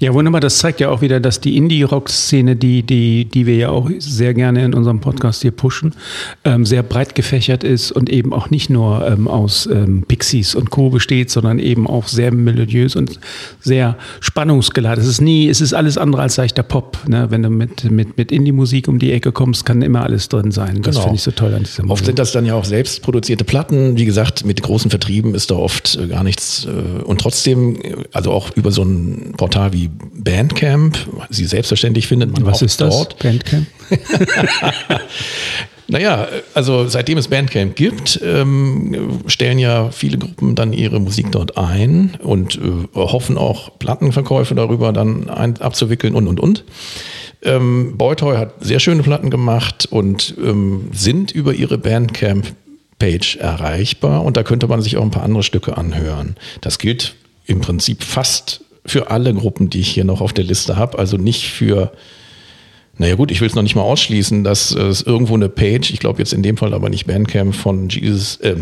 Ja, 0.01 0.13
wunderbar. 0.13 0.41
Das 0.41 0.59
zeigt 0.59 0.81
ja 0.81 0.91
auch 0.91 1.03
wieder, 1.03 1.21
dass 1.21 1.41
die 1.41 1.57
Indie-Rock-Szene, 1.57 2.57
die, 2.57 2.83
die, 2.83 3.27
die 3.27 3.47
wir 3.47 3.57
ja 3.57 3.69
auch 3.69 3.89
sehr 3.99 4.35
gerne 4.35 4.65
in 4.65 4.75
unserem 4.75 5.01
Podcast 5.01 5.43
hier 5.43 5.53
pushen, 5.53 5.95
ähm, 6.45 6.67
sehr 6.67 6.83
breit 6.83 7.15
gefächert 7.15 7.63
ist 7.63 7.93
und 7.93 8.11
eben 8.11 8.33
auch 8.33 8.51
nicht 8.51 8.71
nur 8.71 9.07
ähm, 9.07 9.29
aus 9.29 9.67
ähm, 9.67 10.05
Pixies 10.07 10.57
und 10.57 10.71
Co. 10.71 10.91
besteht, 10.91 11.31
sondern 11.31 11.61
eben 11.61 11.87
auch 11.87 12.09
sehr 12.09 12.33
melodiös 12.33 12.97
und 12.97 13.21
sehr 13.61 13.97
spannungsgeladen. 14.21 15.03
Es 15.03 15.09
ist 15.09 15.21
nie, 15.21 15.49
es 15.49 15.61
ist 15.61 15.75
alles 15.75 15.97
andere 15.97 16.23
als 16.23 16.35
seichter 16.35 16.65
Pop. 16.65 16.99
Ne? 17.07 17.31
Wenn 17.31 17.45
du 17.45 17.51
mit, 17.51 17.89
mit, 17.91 18.19
mit 18.19 18.33
Indie-Musik 18.33 18.89
um 18.89 18.99
die 18.99 19.13
Ecke 19.13 19.31
kommst, 19.31 19.65
kann 19.65 19.81
immer 19.81 20.03
alles 20.03 20.29
drin 20.29 20.51
sein. 20.51 20.83
Das 20.83 20.97
genau. 20.97 21.05
finde 21.05 21.17
ich 21.17 21.23
so 21.23 21.31
toll 21.31 21.55
an 21.55 21.63
dieser 21.63 21.85
Musik. 21.85 21.93
Oft 21.93 22.07
sind 22.07 22.19
das 22.19 22.33
dann 22.33 22.47
ja 22.47 22.55
auch 22.55 22.65
selbst 22.65 23.01
produzierte 23.03 23.45
Platten. 23.45 23.97
Wie 23.97 24.05
gesagt, 24.05 24.45
mit 24.45 24.61
großen 24.61 24.91
Vertrieben 24.91 25.35
ist 25.37 25.53
da 25.53 25.55
oft 25.55 25.97
äh, 25.97 26.09
gar 26.09 26.25
nichts. 26.25 26.67
Äh, 26.67 27.03
und 27.05 27.21
trotzdem, 27.21 27.77
äh, 27.77 27.95
also 28.13 28.33
auch 28.33 28.51
über 28.57 28.73
so 28.73 28.83
ein 28.83 29.35
Portal 29.37 29.73
wie 29.73 29.84
Bandcamp. 29.89 30.99
Sie 31.31 31.45
selbstverständlich 31.45 32.07
findet 32.07 32.33
man 32.33 32.47
Was 32.47 32.59
auch 32.59 32.63
ist 32.63 32.81
dort. 32.81 33.15
das? 33.15 33.19
Bandcamp? 33.19 33.67
Naja, 35.87 36.29
also 36.55 36.89
seitdem 36.89 37.19
es 37.19 37.29
Bandcamp 37.29 37.77
gibt, 37.77 38.19
ähm, 38.25 39.21
stellen 39.27 39.59
ja 39.59 39.91
viele 39.91 40.17
Gruppen 40.17 40.55
dann 40.55 40.73
ihre 40.73 40.99
Musik 40.99 41.31
dort 41.31 41.59
ein 41.59 42.17
und 42.23 42.57
äh, 42.57 42.61
hoffen 42.95 43.37
auch 43.37 43.79
Plattenverkäufe 43.79 44.55
darüber 44.55 44.93
dann 44.93 45.29
ein, 45.29 45.61
abzuwickeln 45.61 46.15
und 46.15 46.27
und 46.27 46.41
und. 46.41 46.65
Ähm, 47.43 47.99
Boytoy 47.99 48.37
hat 48.37 48.55
sehr 48.65 48.81
schöne 48.81 49.03
Platten 49.03 49.29
gemacht 49.29 49.87
und 49.91 50.35
ähm, 50.43 50.89
sind 50.93 51.33
über 51.33 51.53
ihre 51.53 51.77
Bandcamp-Page 51.77 53.37
erreichbar 53.37 54.25
und 54.25 54.39
da 54.39 54.43
könnte 54.43 54.67
man 54.67 54.81
sich 54.81 54.97
auch 54.97 55.03
ein 55.03 55.11
paar 55.11 55.25
andere 55.25 55.43
Stücke 55.43 55.77
anhören. 55.77 56.37
Das 56.63 56.79
gilt 56.79 57.15
im 57.45 57.61
Prinzip 57.61 58.03
fast 58.03 58.63
für 58.87 59.11
alle 59.11 59.33
Gruppen, 59.35 59.71
die 59.71 59.81
ich 59.81 59.89
hier 59.89 60.05
noch 60.05 60.21
auf 60.21 60.33
der 60.33 60.45
Liste 60.45 60.77
habe. 60.77 60.99
Also 60.99 61.17
nicht 61.17 61.51
für, 61.51 61.93
naja 62.99 63.15
gut, 63.15 63.31
ich 63.31 63.41
will 63.41 63.49
es 63.49 63.55
noch 63.55 63.63
nicht 63.63 63.77
mal 63.77 63.83
ausschließen, 63.83 64.45
dass 64.45 64.73
es 64.73 65.03
irgendwo 65.03 65.35
eine 65.35 65.49
Page, 65.49 65.91
ich 65.91 66.01
glaube 66.01 66.19
jetzt 66.19 66.33
in 66.33 66.43
dem 66.43 66.57
Fall 66.57 66.75
aber 66.75 66.91
nicht 66.91 67.07
Bandcamp 67.07 67.55
von 67.55 67.89
Jesus, 67.89 68.37
äh, 68.37 68.57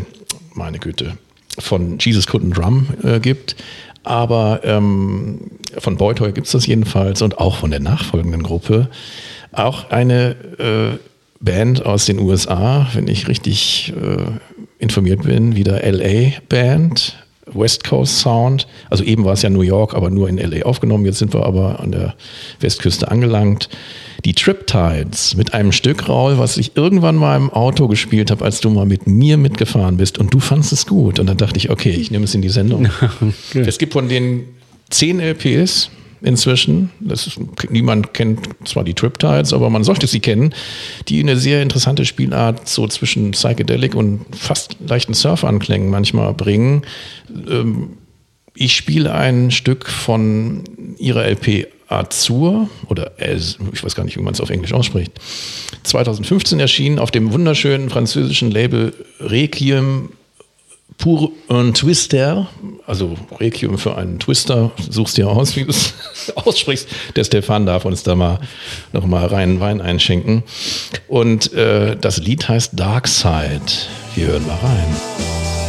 meine 0.55 0.79
Güte, 0.79 1.17
von 1.59 1.99
Jesus 1.99 2.29
Couldn't 2.29 2.55
Drum 2.55 2.87
äh, 3.02 3.21
gibt. 3.21 3.57
Aber 4.05 4.61
ähm, 4.64 5.38
von 5.79 5.97
Boytoy 5.97 6.33
gibt 6.33 6.47
es 6.47 6.52
das 6.52 6.67
jedenfalls 6.67 7.23
und 7.23 7.38
auch 7.38 7.57
von 7.57 7.71
der 7.71 7.81
nachfolgenden 7.81 8.43
Gruppe. 8.43 8.88
Auch 9.52 9.91
eine 9.91 10.31
äh, 10.59 10.99
Band 11.41 11.85
aus 11.85 12.07
den 12.07 12.19
USA, 12.19 12.88
wenn 12.95 13.07
ich 13.07 13.29
richtig 13.29 13.93
äh, 13.97 14.38
informiert 14.79 15.23
bin, 15.23 15.57
wieder 15.57 15.81
LA 15.85 16.33
Band, 16.49 17.17
West 17.55 17.85
Coast 17.85 18.19
Sound. 18.19 18.67
Also 18.91 19.05
eben 19.05 19.25
war 19.25 19.33
es 19.33 19.43
ja 19.43 19.51
New 19.51 19.63
York, 19.63 19.95
aber 19.95 20.11
nur 20.11 20.29
in 20.29 20.39
LA 20.39 20.65
aufgenommen. 20.65 21.05
Jetzt 21.05 21.19
sind 21.19 21.35
wir 21.35 21.45
aber 21.45 21.81
an 21.81 21.93
der 21.93 22.15
Westküste 22.61 23.11
angelangt. 23.11 23.69
Die 24.25 24.35
Triptides 24.35 25.37
mit 25.37 25.53
einem 25.55 25.73
Stück, 25.73 26.09
Raul, 26.09 26.39
was 26.39 26.57
ich 26.57 26.77
irgendwann 26.77 27.17
mal 27.17 27.37
im 27.37 27.51
Auto 27.51 27.89
gespielt 27.89 28.31
habe, 28.31 28.45
als 28.45 28.61
du 28.61 28.71
mal 28.71 28.87
mit 28.87 29.07
mir 29.07 29.37
mitgefahren 29.37 29.97
bist 29.97 30.19
und 30.19 30.33
du 30.33 30.39
fandest 30.39 30.73
es 30.73 30.87
gut. 30.87 31.19
Und 31.19 31.27
dann 31.27 31.37
dachte 31.37 31.57
ich, 31.59 31.71
okay, 31.71 31.91
ich 31.91 32.11
nehme 32.11 32.25
es 32.25 32.35
in 32.35 32.43
die 32.43 32.49
Sendung. 32.49 32.89
Es 33.55 33.79
gibt 33.79 33.93
von 33.93 34.09
den 34.09 34.45
zehn 34.91 35.21
LPs, 35.21 35.91
inzwischen. 36.23 36.91
Ist, 37.09 37.38
niemand 37.71 38.14
kennt 38.14 38.41
zwar 38.64 38.85
die 38.85 38.95
Triptides, 38.95 39.52
aber 39.52 39.71
man 39.71 39.85
sollte 39.85 40.07
sie 40.07 40.21
kennen, 40.21 40.55
die 41.09 41.21
eine 41.21 41.37
sehr 41.37 41.62
interessante 41.62 42.05
Spielart 42.05 42.69
so 42.69 42.87
zwischen 42.87 43.33
Psychedelic 43.33 43.95
und 43.95 44.25
fast 44.37 44.76
leichten 44.87 45.14
Surf-Anklängen 45.14 45.91
manchmal 45.91 46.33
bringen. 46.35 46.83
Ähm, 47.49 47.91
ich 48.55 48.76
spiele 48.76 49.14
ein 49.14 49.50
Stück 49.50 49.88
von 49.88 50.64
ihrer 50.99 51.25
LP 51.25 51.69
Azur 51.88 52.69
oder 52.88 53.12
ich 53.19 53.85
weiß 53.85 53.95
gar 53.95 54.05
nicht, 54.05 54.17
wie 54.17 54.23
man 54.23 54.35
es 54.35 54.41
auf 54.41 54.50
Englisch 54.50 54.73
ausspricht. 54.73 55.12
2015 55.83 56.61
erschienen 56.61 56.99
auf 56.99 57.11
dem 57.11 57.33
wunderschönen 57.33 57.91
französischen 57.91 58.50
Label 58.50 58.95
Requiem 59.21 60.11
Pour 60.99 61.33
un 61.49 61.73
Twister, 61.73 62.49
also 62.87 63.17
Requiem 63.41 63.79
für 63.79 63.97
einen 63.97 64.19
Twister, 64.19 64.71
suchst 64.91 65.17
dir 65.17 65.29
aus, 65.29 65.57
wie 65.57 65.65
du 65.65 65.71
es 65.71 65.95
aussprichst. 66.35 66.89
Der 67.17 67.25
Stefan 67.25 67.67
darf 67.67 67.85
uns 67.85 68.03
da 68.03 68.15
mal 68.15 68.41
noch 68.93 69.07
mal 69.07 69.27
rein 69.27 69.61
Wein 69.61 69.81
einschenken. 69.81 70.43
Und 71.09 71.53
äh, 71.53 71.97
das 71.97 72.19
Lied 72.19 72.49
heißt 72.49 72.79
Dark 72.79 73.09
Side. 73.09 73.61
Wir 74.15 74.29
hören 74.29 74.47
mal 74.47 74.59
rein. 74.59 75.62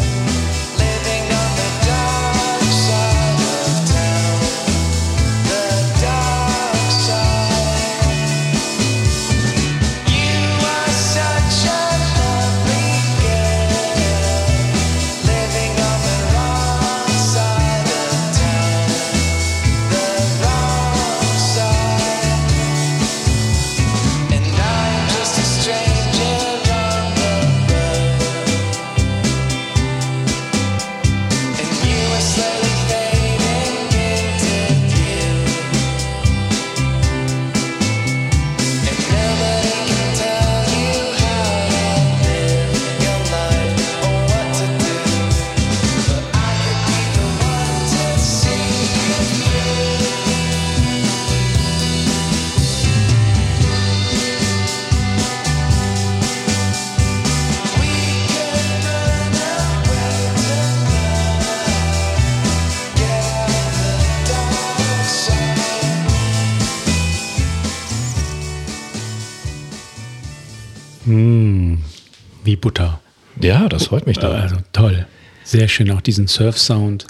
Ja, 73.64 73.70
das 73.70 73.86
freut 73.86 74.08
mich 74.08 74.18
da. 74.18 74.30
Also 74.30 74.58
toll. 74.74 75.06
Sehr 75.46 75.70
schön, 75.70 75.90
auch 75.92 76.02
diesen 76.02 76.28
Surf-Sound. 76.28 77.06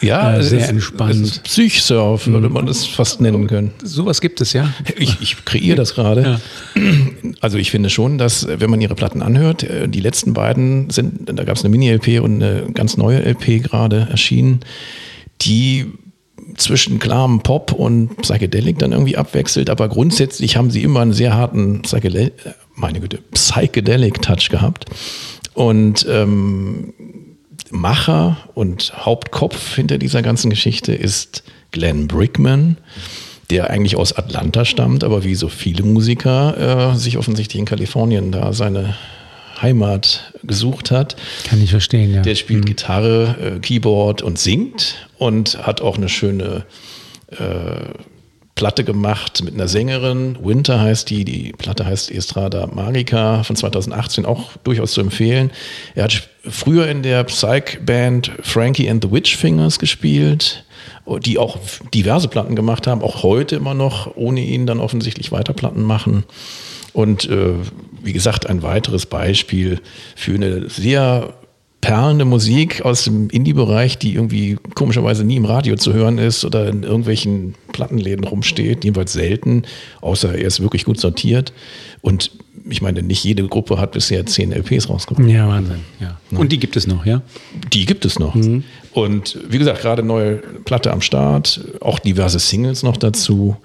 Ja, 0.00 0.36
äh, 0.36 0.42
sehr 0.42 0.60
es, 0.60 0.68
entspannt. 0.68 1.14
Es 1.14 1.20
ist 1.20 1.42
Psychsurf, 1.42 2.28
würde 2.28 2.48
man 2.48 2.66
das 2.66 2.86
fast 2.86 3.20
nennen 3.20 3.48
können. 3.48 3.72
Sowas 3.82 4.20
gibt 4.20 4.40
es, 4.40 4.52
ja. 4.52 4.72
Ich, 4.96 5.20
ich 5.20 5.44
kreiere 5.44 5.76
das 5.76 5.94
gerade. 5.94 6.40
Also 7.40 7.58
ich 7.58 7.72
finde 7.72 7.90
schon, 7.90 8.18
dass 8.18 8.46
wenn 8.48 8.70
man 8.70 8.80
ihre 8.80 8.94
Platten 8.94 9.20
anhört, 9.20 9.64
äh, 9.64 9.88
die 9.88 10.00
letzten 10.00 10.32
beiden 10.32 10.90
sind, 10.90 11.28
da 11.28 11.42
gab 11.42 11.56
es 11.56 11.64
eine 11.64 11.70
Mini-LP 11.70 12.22
und 12.22 12.40
eine 12.40 12.70
ganz 12.72 12.96
neue 12.96 13.18
LP 13.24 13.64
gerade 13.64 14.06
erschienen, 14.10 14.60
die 15.42 15.86
zwischen 16.56 17.00
klarem 17.00 17.40
Pop 17.40 17.72
und 17.72 18.16
Psychedelic 18.18 18.78
dann 18.78 18.92
irgendwie 18.92 19.16
abwechselt, 19.16 19.70
aber 19.70 19.88
grundsätzlich 19.88 20.56
haben 20.56 20.70
sie 20.70 20.82
immer 20.82 21.00
einen 21.00 21.12
sehr 21.12 21.34
harten 21.34 21.82
Psychedelic, 21.82 22.32
meine 22.76 23.00
Güte, 23.00 23.18
Psychedelic-Touch 23.32 24.50
gehabt. 24.50 24.86
Und 25.56 26.04
ähm, 26.06 26.92
Macher 27.70 28.36
und 28.52 28.92
Hauptkopf 28.94 29.74
hinter 29.74 29.96
dieser 29.96 30.20
ganzen 30.20 30.50
Geschichte 30.50 30.94
ist 30.94 31.44
Glenn 31.70 32.08
Brickman, 32.08 32.76
der 33.48 33.70
eigentlich 33.70 33.96
aus 33.96 34.12
Atlanta 34.12 34.66
stammt, 34.66 35.02
aber 35.02 35.24
wie 35.24 35.34
so 35.34 35.48
viele 35.48 35.82
Musiker 35.82 36.92
äh, 36.92 36.98
sich 36.98 37.16
offensichtlich 37.16 37.58
in 37.58 37.64
Kalifornien 37.64 38.32
da 38.32 38.52
seine 38.52 38.96
Heimat 39.62 40.34
gesucht 40.42 40.90
hat. 40.90 41.16
Kann 41.44 41.62
ich 41.62 41.70
verstehen, 41.70 42.12
ja. 42.12 42.20
Der 42.20 42.34
spielt 42.34 42.64
mhm. 42.64 42.66
Gitarre, 42.66 43.36
äh, 43.56 43.58
Keyboard 43.58 44.20
und 44.20 44.38
singt 44.38 45.08
und 45.16 45.66
hat 45.66 45.80
auch 45.80 45.96
eine 45.96 46.10
schöne 46.10 46.66
äh, 47.30 47.36
Platte 48.56 48.84
gemacht 48.84 49.42
mit 49.44 49.54
einer 49.54 49.68
Sängerin. 49.68 50.38
Winter 50.42 50.80
heißt 50.80 51.08
die. 51.10 51.24
Die 51.24 51.52
Platte 51.52 51.86
heißt 51.86 52.10
Estrada 52.10 52.66
Magica 52.66 53.42
von 53.44 53.54
2018, 53.54 54.24
auch 54.24 54.56
durchaus 54.64 54.92
zu 54.92 55.02
empfehlen. 55.02 55.52
Er 55.94 56.04
hat 56.04 56.28
früher 56.42 56.88
in 56.88 57.02
der 57.02 57.22
Psych-Band 57.24 58.32
Frankie 58.42 58.88
and 58.88 59.04
the 59.04 59.12
Witchfingers 59.12 59.78
gespielt, 59.78 60.64
die 61.20 61.38
auch 61.38 61.58
diverse 61.92 62.28
Platten 62.28 62.56
gemacht 62.56 62.86
haben, 62.86 63.02
auch 63.02 63.22
heute 63.22 63.56
immer 63.56 63.74
noch, 63.74 64.16
ohne 64.16 64.40
ihn 64.40 64.66
dann 64.66 64.80
offensichtlich 64.80 65.30
weiter 65.30 65.52
Platten 65.52 65.82
machen. 65.82 66.24
Und 66.94 67.28
äh, 67.28 67.52
wie 68.02 68.14
gesagt, 68.14 68.46
ein 68.46 68.62
weiteres 68.62 69.04
Beispiel 69.04 69.80
für 70.14 70.34
eine 70.34 70.70
sehr 70.70 71.34
perlende 71.80 72.24
Musik 72.24 72.84
aus 72.84 73.04
dem 73.04 73.28
Indie-Bereich, 73.30 73.98
die 73.98 74.14
irgendwie 74.14 74.58
komischerweise 74.74 75.24
nie 75.24 75.36
im 75.36 75.44
Radio 75.44 75.76
zu 75.76 75.92
hören 75.92 76.18
ist 76.18 76.44
oder 76.44 76.68
in 76.68 76.82
irgendwelchen 76.82 77.54
Plattenläden 77.72 78.24
rumsteht, 78.24 78.84
jedenfalls 78.84 79.12
selten, 79.12 79.62
außer 80.00 80.34
er 80.34 80.46
ist 80.46 80.60
wirklich 80.60 80.84
gut 80.84 80.98
sortiert. 80.98 81.52
Und 82.02 82.32
ich 82.68 82.82
meine, 82.82 83.02
nicht 83.02 83.22
jede 83.22 83.46
Gruppe 83.46 83.78
hat 83.78 83.92
bisher 83.92 84.26
zehn 84.26 84.52
LPs 84.52 84.88
rausgebracht. 84.88 85.28
Ja, 85.28 85.46
Wahnsinn. 85.48 85.80
Ja. 86.00 86.18
Und 86.36 86.50
die 86.50 86.58
gibt 86.58 86.76
es 86.76 86.86
noch, 86.86 87.06
ja? 87.06 87.22
Die 87.72 87.86
gibt 87.86 88.04
es 88.04 88.18
noch. 88.18 88.34
Mhm. 88.34 88.64
Und 88.92 89.38
wie 89.48 89.58
gesagt, 89.58 89.82
gerade 89.82 90.02
neue 90.02 90.36
Platte 90.64 90.92
am 90.92 91.02
Start, 91.02 91.60
auch 91.80 91.98
diverse 91.98 92.38
Singles 92.38 92.82
noch 92.82 92.96
dazu. 92.96 93.56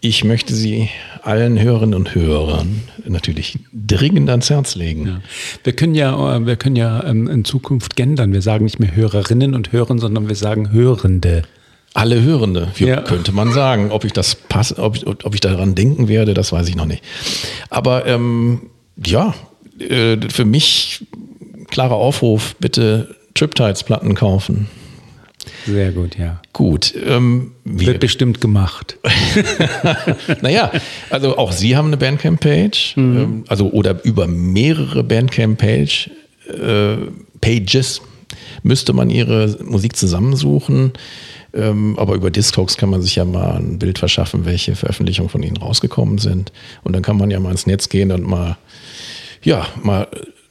Ich 0.00 0.22
möchte 0.22 0.54
sie 0.54 0.90
allen 1.22 1.60
Hörerinnen 1.60 1.94
und 1.94 2.14
Hörern 2.14 2.84
natürlich 3.04 3.58
dringend 3.72 4.30
ans 4.30 4.48
Herz 4.48 4.76
legen. 4.76 5.06
Ja. 5.06 5.20
Wir 5.64 5.72
können 5.72 5.94
ja, 5.94 6.36
äh, 6.36 6.46
wir 6.46 6.56
können 6.56 6.76
ja 6.76 7.02
ähm, 7.04 7.26
in 7.28 7.44
Zukunft 7.44 7.96
gendern. 7.96 8.32
Wir 8.32 8.42
sagen 8.42 8.64
nicht 8.64 8.78
mehr 8.78 8.94
Hörerinnen 8.94 9.54
und 9.54 9.72
Hörer, 9.72 9.98
sondern 9.98 10.28
wir 10.28 10.36
sagen 10.36 10.70
Hörende. 10.70 11.42
Alle 11.94 12.22
Hörende, 12.22 12.68
ja. 12.76 13.00
könnte 13.00 13.32
man 13.32 13.52
sagen. 13.52 13.90
Ob 13.90 14.04
ich 14.04 14.12
das 14.12 14.36
passe, 14.36 14.78
ob, 14.78 14.98
ob 15.06 15.34
ich 15.34 15.40
daran 15.40 15.74
denken 15.74 16.06
werde, 16.06 16.32
das 16.32 16.52
weiß 16.52 16.68
ich 16.68 16.76
noch 16.76 16.86
nicht. 16.86 17.02
Aber 17.70 18.06
ähm, 18.06 18.70
ja, 19.04 19.34
äh, 19.80 20.16
für 20.28 20.44
mich 20.44 21.06
klarer 21.70 21.96
Aufruf, 21.96 22.54
bitte 22.60 23.16
Triptides-Platten 23.34 24.14
kaufen. 24.14 24.68
Sehr 25.66 25.92
gut, 25.92 26.18
ja. 26.18 26.40
Gut. 26.52 26.94
Ähm, 27.06 27.52
Wird 27.64 28.00
bestimmt 28.00 28.40
gemacht. 28.40 28.98
naja, 30.42 30.72
also 31.10 31.36
auch 31.36 31.52
Sie 31.52 31.76
haben 31.76 31.88
eine 31.88 31.96
Bandcamp-Page, 31.96 32.96
mhm. 32.96 33.16
ähm, 33.16 33.44
also 33.48 33.70
oder 33.70 34.04
über 34.04 34.26
mehrere 34.26 35.04
Bandcamp-Page, 35.04 36.10
äh, 36.48 36.96
Pages 37.40 38.00
müsste 38.62 38.92
man 38.92 39.10
Ihre 39.10 39.56
Musik 39.64 39.96
zusammensuchen. 39.96 40.92
Ähm, 41.54 41.98
aber 41.98 42.14
über 42.14 42.30
Discogs 42.30 42.76
kann 42.76 42.90
man 42.90 43.00
sich 43.00 43.16
ja 43.16 43.24
mal 43.24 43.56
ein 43.56 43.78
Bild 43.78 43.98
verschaffen, 43.98 44.44
welche 44.44 44.76
Veröffentlichungen 44.76 45.30
von 45.30 45.42
Ihnen 45.42 45.56
rausgekommen 45.56 46.18
sind. 46.18 46.52
Und 46.84 46.92
dann 46.92 47.02
kann 47.02 47.16
man 47.16 47.30
ja 47.30 47.40
mal 47.40 47.50
ins 47.50 47.66
Netz 47.66 47.88
gehen 47.88 48.12
und 48.12 48.26
mal, 48.26 48.58
ja, 49.42 49.66
mal 49.82 50.08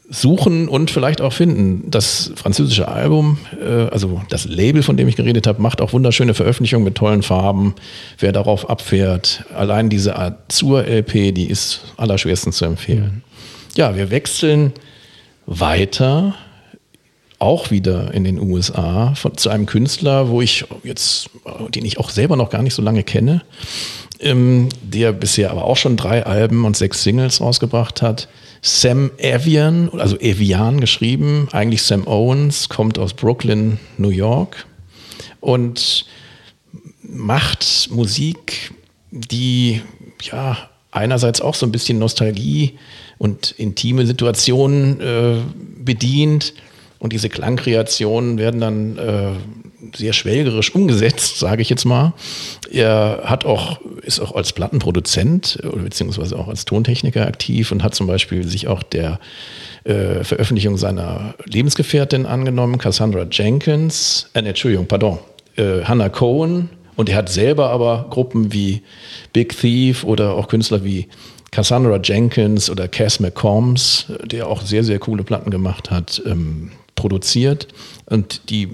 suchen 0.09 0.69
und 0.69 0.89
vielleicht 0.89 1.21
auch 1.21 1.33
finden. 1.33 1.89
Das 1.89 2.31
französische 2.35 2.87
Album, 2.87 3.37
äh, 3.61 3.87
also 3.91 4.21
das 4.29 4.45
Label, 4.45 4.83
von 4.83 4.97
dem 4.97 5.07
ich 5.07 5.15
geredet 5.15 5.47
habe, 5.47 5.61
macht 5.61 5.81
auch 5.81 5.93
wunderschöne 5.93 6.33
Veröffentlichungen 6.33 6.85
mit 6.85 6.95
tollen 6.95 7.23
Farben. 7.23 7.75
Wer 8.17 8.31
darauf 8.31 8.69
abfährt, 8.69 9.43
allein 9.53 9.89
diese 9.89 10.17
Azur-LP, 10.17 11.33
die 11.33 11.49
ist 11.49 11.81
allerschwerstens 11.97 12.57
zu 12.57 12.65
empfehlen. 12.65 13.23
Ja, 13.75 13.95
wir 13.95 14.09
wechseln 14.09 14.73
weiter, 15.45 16.35
auch 17.39 17.69
wieder 17.69 18.13
in 18.13 18.23
den 18.23 18.39
USA, 18.39 19.13
von, 19.15 19.37
zu 19.37 19.49
einem 19.49 19.65
Künstler, 19.65 20.29
wo 20.29 20.41
ich 20.41 20.65
jetzt, 20.83 21.29
den 21.75 21.85
ich 21.85 21.99
auch 21.99 22.09
selber 22.09 22.35
noch 22.35 22.49
gar 22.49 22.63
nicht 22.63 22.73
so 22.73 22.81
lange 22.81 23.03
kenne, 23.03 23.41
ähm, 24.19 24.69
der 24.81 25.11
bisher 25.11 25.51
aber 25.51 25.65
auch 25.65 25.77
schon 25.77 25.97
drei 25.97 26.25
Alben 26.25 26.65
und 26.65 26.77
sechs 26.77 27.03
Singles 27.03 27.41
rausgebracht 27.41 28.01
hat. 28.01 28.27
Sam 28.67 29.11
Evian, 29.17 29.89
also 29.97 30.19
Evian 30.19 30.81
geschrieben, 30.81 31.47
eigentlich 31.53 31.83
Sam 31.83 32.05
Owens, 32.05 32.67
kommt 32.67 32.99
aus 32.99 33.13
Brooklyn, 33.13 33.79
New 33.97 34.09
York 34.09 34.67
und 35.39 36.05
macht 37.01 37.87
Musik, 37.91 38.73
die 39.09 39.81
ja 40.21 40.57
einerseits 40.91 41.39
auch 41.39 41.55
so 41.55 41.65
ein 41.65 41.71
bisschen 41.71 41.97
Nostalgie 41.97 42.77
und 43.17 43.51
intime 43.51 44.05
Situationen 44.05 44.99
äh, 44.99 45.37
bedient. 45.79 46.53
Und 46.99 47.13
diese 47.13 47.29
Klangkreationen 47.29 48.37
werden 48.37 48.59
dann 48.59 48.97
äh, 48.97 49.31
sehr 49.95 50.13
schwelgerisch 50.13 50.73
umgesetzt, 50.73 51.39
sage 51.39 51.61
ich 51.61 51.69
jetzt 51.69 51.85
mal. 51.85 52.13
Er 52.71 53.21
hat 53.25 53.45
auch, 53.45 53.79
ist 54.01 54.19
auch 54.19 54.35
als 54.35 54.53
Plattenproduzent 54.53 55.59
äh, 55.63 55.67
beziehungsweise 55.79 56.37
auch 56.37 56.47
als 56.47 56.65
Tontechniker 56.65 57.25
aktiv 57.25 57.71
und 57.71 57.83
hat 57.83 57.95
zum 57.95 58.07
Beispiel 58.07 58.47
sich 58.47 58.67
auch 58.67 58.83
der 58.83 59.19
äh, 59.83 60.23
Veröffentlichung 60.23 60.77
seiner 60.77 61.35
Lebensgefährtin 61.45 62.25
angenommen, 62.25 62.77
Cassandra 62.77 63.25
Jenkins, 63.31 64.29
äh, 64.33 64.39
Entschuldigung, 64.39 64.87
pardon, 64.87 65.19
äh, 65.55 65.83
Hannah 65.83 66.09
Cohen. 66.09 66.69
Und 66.95 67.09
er 67.09 67.17
hat 67.17 67.29
selber 67.29 67.69
aber 67.69 68.07
Gruppen 68.09 68.51
wie 68.51 68.81
Big 69.31 69.55
Thief 69.57 70.03
oder 70.03 70.33
auch 70.33 70.47
Künstler 70.47 70.83
wie 70.83 71.07
Cassandra 71.51 71.99
Jenkins 72.03 72.69
oder 72.69 72.87
Cass 72.87 73.19
McCombs, 73.19 74.07
der 74.25 74.47
auch 74.47 74.61
sehr, 74.61 74.83
sehr 74.83 74.99
coole 74.99 75.23
Platten 75.23 75.51
gemacht 75.51 75.91
hat, 75.91 76.21
ähm, 76.25 76.71
produziert. 76.95 77.67
Und 78.05 78.49
die 78.49 78.69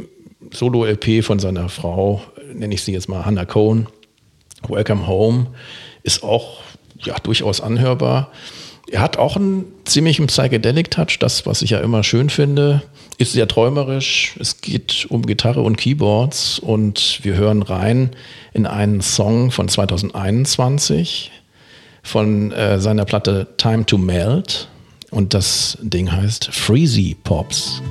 Solo-LP 0.53 1.23
von 1.23 1.39
seiner 1.39 1.69
Frau, 1.69 2.21
nenne 2.53 2.73
ich 2.73 2.83
sie 2.83 2.93
jetzt 2.93 3.09
mal 3.09 3.25
Hannah 3.25 3.45
Cohn, 3.45 3.87
Welcome 4.67 5.07
Home, 5.07 5.47
ist 6.03 6.23
auch 6.23 6.59
ja, 6.99 7.15
durchaus 7.19 7.61
anhörbar. 7.61 8.31
Er 8.89 9.01
hat 9.01 9.17
auch 9.17 9.35
einen 9.35 9.65
ziemlichen 9.85 10.27
Psychedelic-Touch, 10.27 11.17
das, 11.19 11.45
was 11.45 11.61
ich 11.61 11.71
ja 11.71 11.79
immer 11.79 12.03
schön 12.03 12.29
finde. 12.29 12.83
Ist 13.17 13.33
sehr 13.33 13.47
träumerisch. 13.47 14.35
Es 14.39 14.61
geht 14.61 15.07
um 15.09 15.25
Gitarre 15.25 15.61
und 15.61 15.77
Keyboards 15.77 16.59
und 16.59 17.19
wir 17.23 17.35
hören 17.35 17.61
rein 17.61 18.11
in 18.53 18.65
einen 18.65 19.01
Song 19.01 19.51
von 19.51 19.67
2021 19.67 21.31
von 22.03 22.51
äh, 22.51 22.79
seiner 22.79 23.05
Platte 23.05 23.47
Time 23.57 23.85
to 23.85 23.97
Melt 23.97 24.67
und 25.09 25.33
das 25.33 25.77
Ding 25.81 26.11
heißt 26.11 26.49
Freezy 26.51 27.15
Pops. 27.23 27.81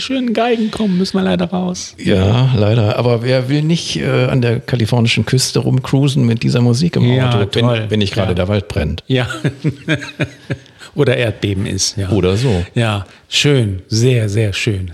Schönen 0.00 0.32
Geigen 0.32 0.70
kommen, 0.70 0.98
müssen 0.98 1.16
wir 1.18 1.22
leider 1.22 1.46
raus. 1.46 1.94
Ja, 2.02 2.52
leider. 2.56 2.98
Aber 2.98 3.22
wer 3.22 3.48
will 3.48 3.62
nicht 3.62 3.96
äh, 3.96 4.24
an 4.24 4.40
der 4.42 4.60
kalifornischen 4.60 5.24
Küste 5.26 5.60
rumcruisen 5.60 6.24
mit 6.26 6.42
dieser 6.42 6.60
Musik 6.60 6.96
im 6.96 7.04
Ja, 7.04 7.30
Auto, 7.30 7.44
toll. 7.60 7.80
wenn, 7.82 7.90
wenn 7.90 7.98
nicht 8.00 8.14
gerade 8.14 8.30
Ja. 8.30 8.34
der 8.34 8.48
Wald 8.48 8.68
brennt? 8.68 9.04
Ja. 9.06 9.28
Oder 10.94 11.16
Erdbeben 11.16 11.66
ist, 11.66 11.96
ja. 11.96 12.08
Oder 12.10 12.36
so. 12.36 12.64
Ja, 12.74 13.06
schön, 13.28 13.82
sehr, 13.88 14.28
sehr 14.28 14.52
schön. 14.52 14.92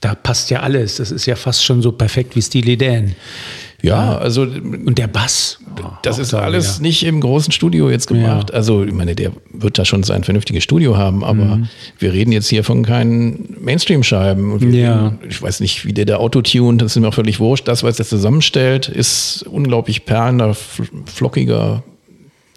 Da 0.00 0.14
passt 0.14 0.50
ja 0.50 0.60
alles. 0.60 0.96
Das 0.96 1.10
ist 1.10 1.26
ja 1.26 1.36
fast 1.36 1.64
schon 1.64 1.82
so 1.82 1.92
perfekt 1.92 2.34
wie 2.34 2.42
Steely 2.42 2.76
Dan. 2.76 3.14
Ja, 3.82 4.18
also 4.18 4.42
Und 4.42 4.98
der 4.98 5.06
Bass. 5.06 5.58
Das 6.02 6.18
ist 6.18 6.32
da 6.32 6.40
alles 6.40 6.76
wieder. 6.78 6.82
nicht 6.88 7.02
im 7.04 7.20
großen 7.20 7.52
Studio 7.52 7.88
jetzt 7.90 8.06
gemacht. 8.08 8.52
Also, 8.52 8.84
ich 8.84 8.92
meine, 8.92 9.14
der 9.14 9.32
wird 9.52 9.78
da 9.78 9.84
schon 9.84 10.02
sein 10.02 10.24
vernünftiges 10.24 10.62
Studio 10.64 10.96
haben, 10.96 11.24
aber 11.24 11.56
Mhm. 11.56 11.68
wir 11.98 12.12
reden 12.12 12.32
jetzt 12.32 12.48
hier 12.48 12.64
von 12.64 12.84
keinen 12.84 13.56
Mainstream-Scheiben. 13.60 14.72
Ja. 14.74 15.14
Ich 15.28 15.40
weiß 15.40 15.60
nicht, 15.60 15.86
wie 15.86 15.92
der 15.92 16.04
da 16.06 16.16
Autotune, 16.16 16.78
das 16.78 16.96
ist 16.96 17.00
mir 17.00 17.08
auch 17.08 17.14
völlig 17.14 17.40
wurscht. 17.40 17.66
Das, 17.68 17.82
was 17.82 17.98
er 17.98 18.04
zusammenstellt, 18.04 18.88
ist 18.88 19.44
unglaublich 19.44 20.04
perlender, 20.04 20.50
fl- 20.52 20.88
flockiger, 21.06 21.82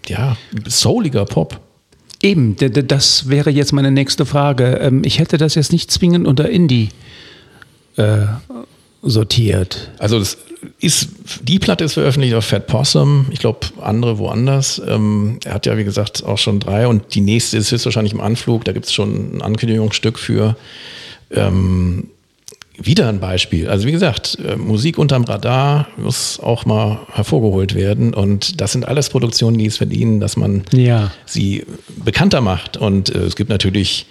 ja, 0.07 0.36
souliger 0.65 1.25
Pop. 1.25 1.59
Eben, 2.21 2.55
das 2.57 3.29
wäre 3.29 3.49
jetzt 3.49 3.73
meine 3.73 3.91
nächste 3.91 4.25
Frage. 4.25 4.77
Ähm, 4.81 5.01
Ich 5.05 5.19
hätte 5.19 5.38
das 5.38 5.55
jetzt 5.55 5.71
nicht 5.71 5.91
zwingend 5.91 6.25
unter 6.27 6.49
Indie 6.49 6.89
äh, 7.97 8.25
sortiert. 9.01 9.91
Also 9.99 10.19
das 10.19 10.38
ist, 10.80 11.10
die 11.41 11.60
Platte 11.60 11.84
ist 11.84 11.93
veröffentlicht 11.93 12.34
auf 12.36 12.45
Fat 12.45 12.67
Possum, 12.67 13.28
ich 13.32 13.39
glaube 13.39 13.60
andere 13.82 14.17
woanders. 14.17 14.82
Ähm, 14.88 15.39
er 15.45 15.54
hat 15.56 15.65
ja, 15.65 15.78
wie 15.78 15.84
gesagt, 15.84 16.23
auch 16.26 16.38
schon 16.38 16.60
drei 16.60 16.88
und 16.88 17.15
die 17.15 17.21
nächste 17.21 17.58
ist 17.58 17.71
höchstwahrscheinlich 17.71 18.13
im 18.13 18.21
Anflug, 18.21 18.65
da 18.65 18.71
gibt 18.71 18.86
es 18.86 18.93
schon 18.93 19.38
ein 19.38 19.41
Ankündigungsstück 19.41 20.19
für. 20.19 20.56
Ähm, 21.32 22.10
wieder 22.78 23.08
ein 23.08 23.19
Beispiel. 23.19 23.69
Also 23.69 23.86
wie 23.86 23.91
gesagt, 23.91 24.38
äh, 24.43 24.56
Musik 24.56 24.97
unterm 24.97 25.23
Radar 25.26 25.88
muss 25.95 26.39
auch 26.39 26.65
mal 26.65 27.02
hervorgeholt 27.12 27.76
werden 27.76 28.13
und 28.15 28.60
das 28.62 28.71
sind 28.71 28.88
alles 28.88 29.10
Produktionen, 29.10 29.60
die 29.60 29.67
es 29.67 29.78
verdienen, 29.78 30.19
dass 30.19 30.38
man 30.38 30.63
Ja. 30.71 31.12
sie 31.28 31.65
bekannter 32.04 32.41
macht. 32.41 32.78
Und 32.78 33.13
äh, 33.13 33.19
es 33.19 33.36
gibt 33.36 33.52
natürlich 33.52 34.08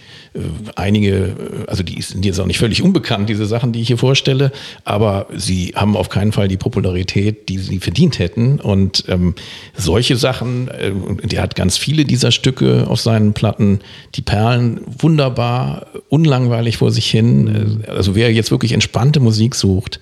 einige, 0.77 1.11
äh, 1.11 1.35
also 1.67 1.83
die 1.83 2.01
sind 2.01 2.25
jetzt 2.25 2.41
auch 2.41 2.47
nicht 2.47 2.59
völlig 2.59 2.83
unbekannt, 2.83 3.29
diese 3.29 3.47
Sachen, 3.47 3.73
die 3.73 3.81
ich 3.81 3.89
hier 3.89 3.99
vorstelle, 3.99 4.53
aber 4.85 5.27
sie 5.37 5.73
haben 5.75 5.97
auf 5.97 6.09
keinen 6.09 6.33
Fall 6.33 6.49
die 6.49 6.57
Popularität, 6.57 7.49
die 7.49 7.59
sie 7.59 7.79
verdient 7.79 8.19
hätten. 8.19 8.61
Und 8.61 9.05
ähm, 9.09 9.35
solche 9.77 10.17
Sachen, 10.17 10.69
äh, 10.69 10.93
der 11.27 11.43
hat 11.43 11.55
ganz 11.55 11.77
viele 11.77 12.05
dieser 12.05 12.31
Stücke 12.31 12.87
auf 12.89 13.01
seinen 13.01 13.33
Platten, 13.33 13.81
die 14.15 14.23
perlen 14.23 14.81
wunderbar, 14.99 15.87
unlangweilig 16.09 16.79
vor 16.79 16.91
sich 16.91 17.11
hin. 17.11 17.83
Äh, 17.87 17.91
Also 17.91 18.15
wer 18.15 18.33
jetzt 18.33 18.51
wirklich 18.51 18.73
entspannte 18.73 19.21
Musik 19.21 19.55
sucht, 19.55 20.01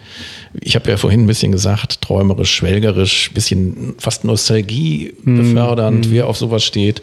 ich 0.60 0.74
habe 0.74 0.90
ja 0.90 0.96
vorhin 0.96 1.24
ein 1.24 1.26
bisschen 1.26 1.52
gesagt, 1.52 2.00
träumerisch, 2.00 2.52
schwelgerisch, 2.54 3.30
bisschen 3.32 3.94
fast 3.98 4.24
Nostalgie 4.24 5.14
befördernd, 5.24 6.10
wer 6.10 6.26
auf 6.26 6.36
sowas 6.36 6.64
steht. 6.64 7.02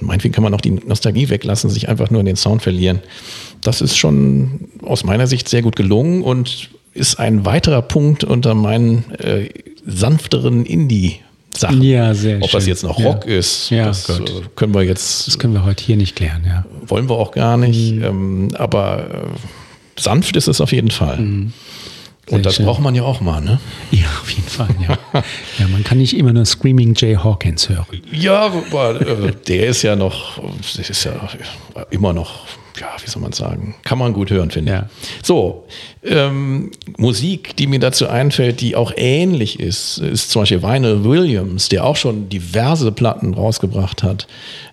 Und 0.00 0.06
meinetwegen 0.08 0.34
kann 0.34 0.44
man 0.44 0.52
auch 0.54 0.60
die 0.60 0.70
Nostalgie 0.72 1.28
weglassen, 1.30 1.70
sich 1.70 1.88
einfach 1.88 2.10
nur 2.10 2.20
in 2.20 2.26
den 2.26 2.36
Sound 2.36 2.62
verlieren. 2.62 3.00
Das 3.62 3.80
ist 3.80 3.96
schon 3.96 4.68
aus 4.82 5.04
meiner 5.04 5.26
Sicht 5.26 5.48
sehr 5.48 5.62
gut 5.62 5.76
gelungen 5.76 6.22
und 6.22 6.70
ist 6.92 7.18
ein 7.18 7.44
weiterer 7.44 7.82
Punkt 7.82 8.24
unter 8.24 8.54
meinen 8.54 9.10
äh, 9.18 9.48
sanfteren 9.86 10.64
Indie-Sachen. 10.66 11.82
Ja, 11.82 12.14
sehr 12.14 12.42
Ob 12.42 12.50
das 12.50 12.64
schön. 12.64 12.68
jetzt 12.70 12.82
noch 12.84 12.98
Ja. 12.98 13.06
Rock 13.06 13.24
ist, 13.26 13.70
Ja, 13.70 13.86
das 13.86 14.06
Gott. 14.06 14.28
äh, 14.30 14.32
können 14.54 14.74
wir 14.74 14.82
jetzt, 14.82 15.26
Das 15.26 15.38
können 15.38 15.52
wir 15.54 15.64
heute 15.64 15.84
hier 15.84 15.96
nicht 15.96 16.16
klären, 16.16 16.42
ja. 16.46 16.64
wollen 16.86 17.08
wir 17.08 17.16
auch 17.16 17.32
gar 17.32 17.56
nicht. 17.56 17.94
Mhm. 17.96 18.04
Ähm, 18.04 18.48
aber 18.54 19.06
äh, 19.10 20.00
sanft 20.00 20.36
ist 20.36 20.48
es 20.48 20.60
auf 20.60 20.72
jeden 20.72 20.90
Fall. 20.90 21.18
Mhm. 21.18 21.52
Sehr 22.28 22.36
Und 22.38 22.46
das 22.46 22.56
schön. 22.56 22.66
braucht 22.66 22.80
man 22.80 22.94
ja 22.94 23.02
auch 23.04 23.20
mal, 23.20 23.40
ne? 23.40 23.60
Ja, 23.92 24.06
auf 24.20 24.30
jeden 24.30 24.48
Fall, 24.48 24.68
ja. 24.86 24.98
ja, 25.58 25.68
man 25.68 25.84
kann 25.84 25.98
nicht 25.98 26.16
immer 26.16 26.32
nur 26.32 26.44
Screaming 26.44 26.94
Jay 26.96 27.14
Hawkins 27.14 27.68
hören. 27.68 27.86
Ja, 28.10 28.46
aber 28.46 29.00
äh, 29.00 29.32
der 29.46 29.68
ist 29.68 29.82
ja 29.82 29.94
noch, 29.94 30.40
ist 30.76 31.04
ja 31.04 31.12
immer 31.90 32.12
noch, 32.12 32.46
ja, 32.80 32.88
wie 33.02 33.08
soll 33.10 33.22
man 33.22 33.32
sagen, 33.32 33.74
kann 33.84 33.98
man 33.98 34.12
gut 34.12 34.30
hören, 34.30 34.50
finde 34.50 34.72
Ja. 34.72 34.88
ich. 35.02 35.26
So, 35.26 35.64
ähm, 36.04 36.70
Musik, 36.98 37.56
die 37.56 37.66
mir 37.66 37.78
dazu 37.78 38.08
einfällt, 38.08 38.60
die 38.60 38.76
auch 38.76 38.92
ähnlich 38.96 39.58
ist, 39.60 39.98
ist 39.98 40.30
zum 40.30 40.42
Beispiel 40.42 40.62
Vinyl 40.62 41.04
Williams, 41.04 41.68
der 41.68 41.84
auch 41.84 41.96
schon 41.96 42.28
diverse 42.28 42.92
Platten 42.92 43.34
rausgebracht 43.34 44.02
hat. 44.02 44.26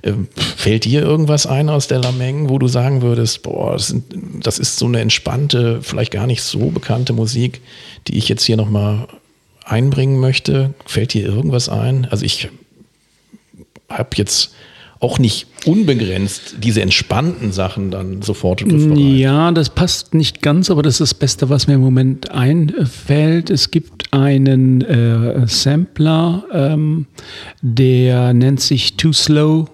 Ähm, 0.03 0.27
fällt 0.57 0.85
dir 0.85 1.01
irgendwas 1.01 1.45
ein 1.47 1.69
aus 1.69 1.87
der 1.87 1.99
Lameng, 1.99 2.49
wo 2.49 2.59
du 2.59 2.67
sagen 2.67 3.01
würdest, 3.01 3.43
boah, 3.43 3.73
das, 3.73 3.87
sind, 3.87 4.03
das 4.43 4.59
ist 4.59 4.77
so 4.77 4.85
eine 4.85 4.99
entspannte, 4.99 5.79
vielleicht 5.81 6.11
gar 6.11 6.27
nicht 6.27 6.43
so 6.43 6.69
bekannte 6.71 7.13
Musik, 7.13 7.61
die 8.07 8.17
ich 8.17 8.29
jetzt 8.29 8.43
hier 8.43 8.57
nochmal 8.57 9.07
einbringen 9.65 10.19
möchte? 10.19 10.73
Fällt 10.85 11.13
dir 11.13 11.25
irgendwas 11.25 11.69
ein? 11.69 12.05
Also 12.11 12.25
ich 12.25 12.49
habe 13.89 14.09
jetzt 14.15 14.53
auch 15.03 15.19
nicht 15.19 15.47
unbegrenzt 15.65 16.55
diese 16.63 16.81
entspannten 16.81 17.51
Sachen 17.51 17.91
dann 17.91 18.21
sofort 18.21 18.61
griffbereit. 18.63 18.97
Ja, 18.97 19.51
das 19.51 19.69
passt 19.69 20.13
nicht 20.13 20.41
ganz, 20.41 20.71
aber 20.71 20.81
das 20.81 20.95
ist 20.95 20.99
das 21.01 21.13
Beste, 21.13 21.49
was 21.49 21.67
mir 21.67 21.73
im 21.75 21.81
Moment 21.81 22.31
einfällt. 22.31 23.49
Es 23.49 23.69
gibt 23.69 24.13
einen 24.13 24.81
äh, 24.81 25.45
Sampler, 25.47 26.43
ähm, 26.53 27.05
der 27.61 28.33
nennt 28.33 28.61
sich 28.61 28.95
Too 28.95 29.13
Slow 29.13 29.65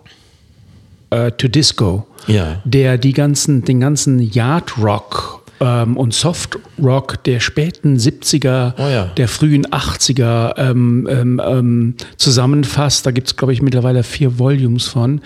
äh, 1.11 1.31
to 1.31 1.47
Disco, 1.47 2.05
Ja. 2.27 2.61
der 2.65 2.97
die 2.97 3.13
ganzen, 3.13 3.63
den 3.63 3.79
ganzen 3.79 4.19
Yard 4.19 4.77
Rock 4.81 5.38
ähm, 5.59 5.97
und 5.97 6.13
Soft 6.13 6.57
Rock 6.81 7.23
der 7.23 7.39
späten 7.39 7.97
70er, 7.97 8.73
Oh 8.77 8.81
ja. 8.89 9.05
der 9.17 9.27
frühen 9.27 9.65
80er 9.67 10.53
ähm, 10.57 11.07
ähm, 11.09 11.41
ähm, 11.45 11.95
zusammenfasst. 12.17 13.05
Da 13.05 13.11
gibt 13.11 13.27
es, 13.27 13.35
glaube 13.35 13.53
ich, 13.53 13.61
mittlerweile 13.61 14.03
vier 14.03 14.39
Volumes 14.39 14.87
von. 14.87 15.21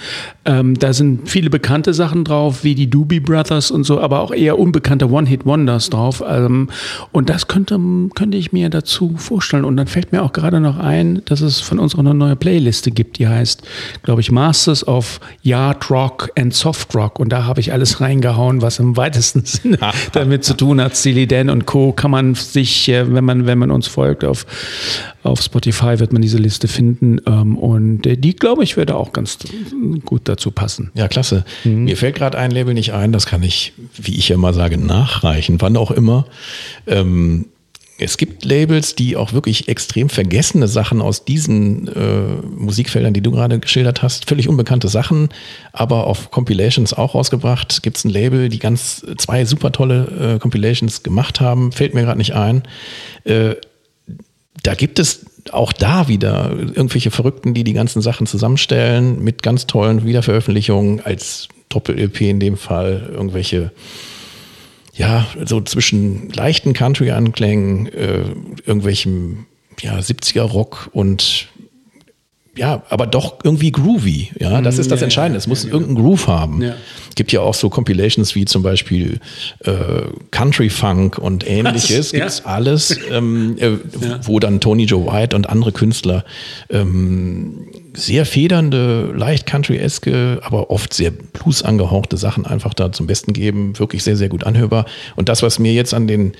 Ähm, 0.45 0.77
da 0.77 0.93
sind 0.93 1.29
viele 1.29 1.49
bekannte 1.49 1.93
Sachen 1.93 2.23
drauf, 2.23 2.63
wie 2.63 2.75
die 2.75 2.89
Doobie 2.89 3.19
Brothers 3.19 3.71
und 3.71 3.83
so, 3.83 3.99
aber 3.99 4.19
auch 4.21 4.31
eher 4.31 4.57
unbekannte 4.59 5.09
One-Hit-Wonders 5.09 5.89
drauf. 5.89 6.21
Und 7.11 7.29
das 7.29 7.47
könnte, 7.47 7.79
könnte 8.15 8.37
ich 8.37 8.51
mir 8.51 8.69
dazu 8.69 9.15
vorstellen. 9.17 9.65
Und 9.65 9.77
dann 9.77 9.87
fällt 9.87 10.11
mir 10.11 10.23
auch 10.23 10.33
gerade 10.33 10.59
noch 10.59 10.77
ein, 10.77 11.21
dass 11.25 11.41
es 11.41 11.59
von 11.59 11.79
uns 11.79 11.95
auch 11.95 11.99
eine 11.99 12.13
neue 12.13 12.35
Playliste 12.35 12.91
gibt, 12.91 13.19
die 13.19 13.27
heißt, 13.27 13.61
glaube 14.03 14.21
ich, 14.21 14.31
Masters 14.31 14.87
of 14.87 15.19
Yard 15.41 15.89
Rock 15.89 16.31
and 16.37 16.53
Soft 16.53 16.95
Rock. 16.95 17.19
Und 17.19 17.29
da 17.29 17.45
habe 17.45 17.59
ich 17.59 17.71
alles 17.71 18.01
reingehauen, 18.01 18.61
was 18.61 18.79
im 18.79 18.97
weitesten 18.97 19.45
Sinne 19.45 19.77
damit 20.23 20.43
zu 20.43 20.55
tun 20.55 20.81
hat. 20.81 20.95
Steely 20.95 21.27
Dan 21.27 21.49
und 21.49 21.65
Co. 21.65 21.91
kann 21.91 22.11
man 22.11 22.35
sich, 22.35 22.89
äh, 22.89 23.13
wenn 23.13 23.23
man, 23.23 23.45
wenn 23.45 23.57
man 23.57 23.71
uns 23.71 23.87
folgt 23.87 24.23
auf, 24.23 24.45
auf 25.23 25.41
Spotify, 25.41 25.99
wird 25.99 26.13
man 26.13 26.21
diese 26.21 26.37
Liste 26.37 26.67
finden. 26.67 27.19
Ähm, 27.25 27.57
Und 27.57 28.05
äh, 28.05 28.17
die, 28.17 28.35
glaube 28.35 28.63
ich, 28.63 28.77
würde 28.77 28.95
auch 28.95 29.13
ganz 29.13 29.37
gut 30.05 30.21
dazu 30.25 30.51
passen. 30.51 30.91
Ja, 30.95 31.07
klasse. 31.07 31.45
Mhm. 31.63 31.85
Mir 31.85 31.97
fällt 31.97 32.15
gerade 32.15 32.37
ein 32.37 32.51
Label 32.51 32.73
nicht 32.73 32.93
ein, 32.93 33.11
das 33.11 33.25
kann 33.25 33.43
ich, 33.43 33.73
wie 33.95 34.15
ich 34.15 34.35
mal 34.35 34.53
sage, 34.53 34.77
nachreichen, 34.77 35.61
wann 35.61 35.77
auch 35.77 35.91
immer. 35.91 36.25
Ähm, 36.87 37.45
es 37.99 38.17
gibt 38.17 38.43
Labels, 38.43 38.95
die 38.95 39.15
auch 39.15 39.33
wirklich 39.33 39.67
extrem 39.67 40.09
vergessene 40.09 40.67
Sachen 40.67 41.01
aus 41.01 41.25
diesen 41.25 41.87
äh, 41.87 42.41
Musikfeldern, 42.57 43.13
die 43.13 43.21
du 43.21 43.31
gerade 43.31 43.59
geschildert 43.59 44.01
hast, 44.01 44.27
völlig 44.27 44.49
unbekannte 44.49 44.87
Sachen, 44.87 45.29
aber 45.71 46.07
auf 46.07 46.31
Compilations 46.31 46.93
auch 46.93 47.13
rausgebracht. 47.13 47.83
Gibt 47.83 47.97
es 47.97 48.05
ein 48.05 48.09
Label, 48.09 48.49
die 48.49 48.59
ganz 48.59 49.05
zwei 49.17 49.45
super 49.45 49.71
tolle 49.71 50.35
äh, 50.35 50.39
Compilations 50.39 51.03
gemacht 51.03 51.39
haben, 51.39 51.71
fällt 51.71 51.93
mir 51.93 52.01
gerade 52.01 52.17
nicht 52.17 52.33
ein. 52.33 52.63
Äh, 53.25 53.55
da 54.63 54.75
gibt 54.75 54.97
es 54.97 55.25
auch 55.51 55.73
da 55.73 56.07
wieder 56.07 56.51
irgendwelche 56.51 57.11
Verrückten, 57.11 57.53
die 57.53 57.63
die 57.63 57.73
ganzen 57.73 58.01
Sachen 58.01 58.25
zusammenstellen 58.27 59.23
mit 59.23 59.43
ganz 59.43 59.67
tollen 59.67 60.05
Wiederveröffentlichungen 60.05 61.01
als 61.01 61.49
Doppel-LP 61.69 62.21
in 62.21 62.39
dem 62.39 62.57
Fall, 62.57 63.09
irgendwelche, 63.11 63.71
ja, 64.93 65.25
so 65.43 65.61
zwischen 65.61 66.29
leichten 66.29 66.73
Country-Anklängen, 66.73 67.87
äh, 67.87 68.25
irgendwelchem, 68.65 69.45
ja, 69.81 69.97
70er-Rock 69.97 70.89
und 70.93 71.49
ja, 72.55 72.83
aber 72.89 73.07
doch 73.07 73.39
irgendwie 73.43 73.71
groovy. 73.71 74.29
Ja, 74.39 74.61
das 74.61 74.77
ist 74.77 74.91
das 74.91 74.99
ja, 74.99 75.05
Entscheidende. 75.05 75.39
es 75.39 75.47
muss 75.47 75.63
ja, 75.63 75.71
irgendeinen 75.71 75.97
Groove 75.97 76.27
haben. 76.27 76.61
Ja. 76.61 76.75
Gibt 77.15 77.31
ja 77.31 77.41
auch 77.41 77.55
so 77.55 77.69
Compilations 77.69 78.35
wie 78.35 78.45
zum 78.45 78.61
Beispiel 78.61 79.19
äh, 79.63 79.71
Country 80.29 80.69
Funk 80.69 81.17
und 81.17 81.49
ähnliches. 81.49 82.11
Ja. 82.11 82.19
Gibt's 82.19 82.45
alles, 82.45 82.95
ähm, 83.11 83.55
äh, 83.57 83.71
wo 84.23 84.39
dann 84.39 84.59
Tony 84.59 84.83
Joe 84.83 85.11
White 85.11 85.35
und 85.35 85.49
andere 85.49 85.71
Künstler 85.71 86.25
ähm, 86.69 87.67
sehr 87.93 88.25
federnde, 88.25 89.11
leicht 89.15 89.47
country-eske, 89.47 90.41
aber 90.43 90.69
oft 90.69 90.93
sehr 90.93 91.09
blues 91.09 91.63
angehauchte 91.63 92.17
Sachen 92.17 92.45
einfach 92.45 92.75
da 92.75 92.91
zum 92.91 93.07
Besten 93.07 93.33
geben. 93.33 93.79
Wirklich 93.79 94.03
sehr, 94.03 94.15
sehr 94.15 94.29
gut 94.29 94.43
anhörbar. 94.43 94.85
Und 95.15 95.27
das, 95.27 95.41
was 95.41 95.57
mir 95.57 95.73
jetzt 95.73 95.95
an 95.95 96.07
den 96.07 96.33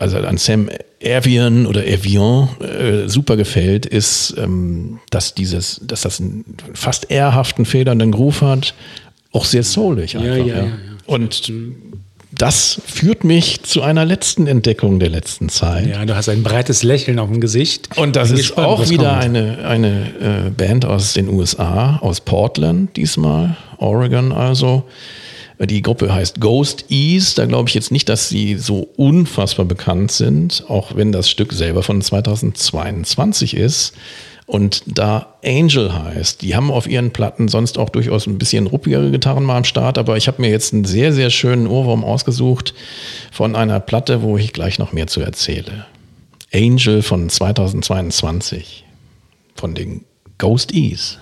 also 0.00 0.18
an 0.18 0.38
Sam 0.38 0.70
Evian 0.98 1.66
oder 1.66 1.86
Evian 1.86 2.48
äh, 2.60 3.08
super 3.08 3.36
gefällt, 3.36 3.86
ist, 3.86 4.34
ähm, 4.38 4.98
dass 5.10 5.34
dieses, 5.34 5.80
dass 5.82 6.02
das 6.02 6.20
einen 6.20 6.44
fast 6.74 7.10
ehrhaften, 7.10 7.64
federnden 7.64 8.10
Groove 8.10 8.40
hat, 8.42 8.74
auch 9.32 9.44
sehr 9.44 9.62
soulig 9.62 10.16
einfach. 10.16 10.36
ja, 10.36 10.44
ja, 10.44 10.62
ja. 10.64 10.72
Und 11.06 11.52
das 12.32 12.80
führt 12.86 13.24
mich 13.24 13.62
zu 13.62 13.82
einer 13.82 14.04
letzten 14.04 14.46
Entdeckung 14.46 15.00
der 15.00 15.10
letzten 15.10 15.48
Zeit. 15.48 15.88
Ja, 15.88 16.04
du 16.04 16.14
hast 16.14 16.28
ein 16.28 16.42
breites 16.42 16.82
Lächeln 16.82 17.18
auf 17.18 17.28
dem 17.28 17.40
Gesicht. 17.40 17.96
Und 17.98 18.16
das 18.16 18.30
ist 18.30 18.38
gespannt, 18.38 18.68
auch 18.68 18.88
wieder 18.88 19.10
kommt. 19.10 19.24
eine, 19.24 19.64
eine 19.66 20.46
äh, 20.46 20.50
Band 20.50 20.84
aus 20.84 21.12
den 21.12 21.28
USA, 21.28 21.98
aus 22.00 22.20
Portland 22.20 22.96
diesmal, 22.96 23.56
Oregon 23.78 24.32
also. 24.32 24.84
Die 25.66 25.82
Gruppe 25.82 26.12
heißt 26.12 26.40
Ghost 26.40 26.86
Ease. 26.88 27.34
Da 27.36 27.44
glaube 27.44 27.68
ich 27.68 27.74
jetzt 27.74 27.92
nicht, 27.92 28.08
dass 28.08 28.30
sie 28.30 28.56
so 28.56 28.88
unfassbar 28.96 29.66
bekannt 29.66 30.10
sind, 30.10 30.64
auch 30.68 30.96
wenn 30.96 31.12
das 31.12 31.28
Stück 31.28 31.52
selber 31.52 31.82
von 31.82 32.00
2022 32.00 33.54
ist. 33.54 33.92
Und 34.46 34.82
da 34.86 35.34
Angel 35.44 35.92
heißt, 35.92 36.42
die 36.42 36.56
haben 36.56 36.72
auf 36.72 36.88
ihren 36.88 37.12
Platten 37.12 37.46
sonst 37.46 37.78
auch 37.78 37.88
durchaus 37.88 38.26
ein 38.26 38.38
bisschen 38.38 38.66
ruppigere 38.66 39.10
Gitarren 39.12 39.44
mal 39.44 39.58
am 39.58 39.64
Start, 39.64 39.96
aber 39.96 40.16
ich 40.16 40.26
habe 40.26 40.42
mir 40.42 40.50
jetzt 40.50 40.72
einen 40.72 40.84
sehr, 40.84 41.12
sehr 41.12 41.30
schönen 41.30 41.68
Ohrwurm 41.68 42.02
ausgesucht 42.02 42.74
von 43.30 43.54
einer 43.54 43.78
Platte, 43.78 44.22
wo 44.22 44.36
ich 44.38 44.52
gleich 44.52 44.80
noch 44.80 44.92
mehr 44.92 45.06
zu 45.06 45.20
erzähle. 45.20 45.86
Angel 46.52 47.02
von 47.02 47.28
2022 47.28 48.84
von 49.54 49.74
den 49.74 50.04
Ghost 50.38 50.74
Ease. 50.74 51.18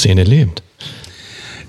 Szene 0.00 0.22
lebt. 0.22 0.62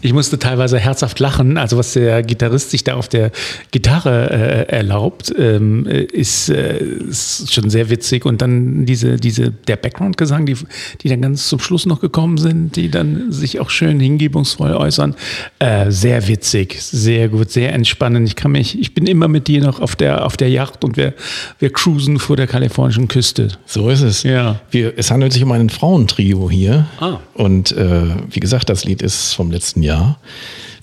Ich 0.01 0.13
musste 0.13 0.39
teilweise 0.39 0.79
herzhaft 0.79 1.19
lachen. 1.19 1.57
Also 1.57 1.77
was 1.77 1.93
der 1.93 2.23
Gitarrist 2.23 2.71
sich 2.71 2.83
da 2.83 2.95
auf 2.95 3.07
der 3.07 3.31
Gitarre 3.71 4.29
äh, 4.31 4.71
erlaubt, 4.71 5.33
ähm, 5.37 5.85
äh, 5.87 6.03
ist, 6.03 6.49
äh, 6.49 6.77
ist 6.79 7.53
schon 7.53 7.69
sehr 7.69 7.89
witzig. 7.89 8.25
Und 8.25 8.41
dann 8.41 8.85
diese, 8.85 9.17
diese, 9.17 9.51
der 9.51 9.75
Background-Gesang, 9.75 10.45
die, 10.45 10.57
die 11.01 11.09
dann 11.09 11.21
ganz 11.21 11.47
zum 11.47 11.59
Schluss 11.59 11.85
noch 11.85 12.01
gekommen 12.01 12.37
sind, 12.37 12.75
die 12.75 12.89
dann 12.89 13.31
sich 13.31 13.59
auch 13.59 13.69
schön 13.69 13.99
hingebungsvoll 13.99 14.73
äußern. 14.73 15.15
Äh, 15.59 15.91
sehr 15.91 16.27
witzig, 16.27 16.81
sehr 16.81 17.29
gut, 17.29 17.51
sehr 17.51 17.73
entspannend. 17.73 18.27
Ich 18.27 18.35
kann 18.35 18.51
mich, 18.51 18.79
ich 18.79 18.93
bin 18.93 19.05
immer 19.05 19.27
mit 19.27 19.47
dir 19.47 19.61
noch 19.61 19.79
auf 19.79 19.95
der, 19.95 20.25
auf 20.25 20.35
der 20.35 20.49
Yacht 20.49 20.83
und 20.83 20.97
wir, 20.97 21.13
wir 21.59 21.71
cruisen 21.71 22.17
vor 22.17 22.35
der 22.37 22.47
kalifornischen 22.47 23.07
Küste. 23.07 23.49
So 23.65 23.89
ist 23.89 24.01
es. 24.01 24.23
Ja. 24.23 24.61
Wir, 24.71 24.93
es 24.97 25.11
handelt 25.11 25.33
sich 25.33 25.43
um 25.43 25.51
ein 25.51 25.69
Frauentrio 25.69 26.49
hier. 26.49 26.87
Ah. 26.99 27.17
Und 27.33 27.71
äh, 27.71 28.01
wie 28.31 28.39
gesagt, 28.39 28.69
das 28.69 28.83
Lied 28.85 29.01
ist 29.01 29.33
vom 29.33 29.51
letzten 29.51 29.83
Jahr. 29.83 29.90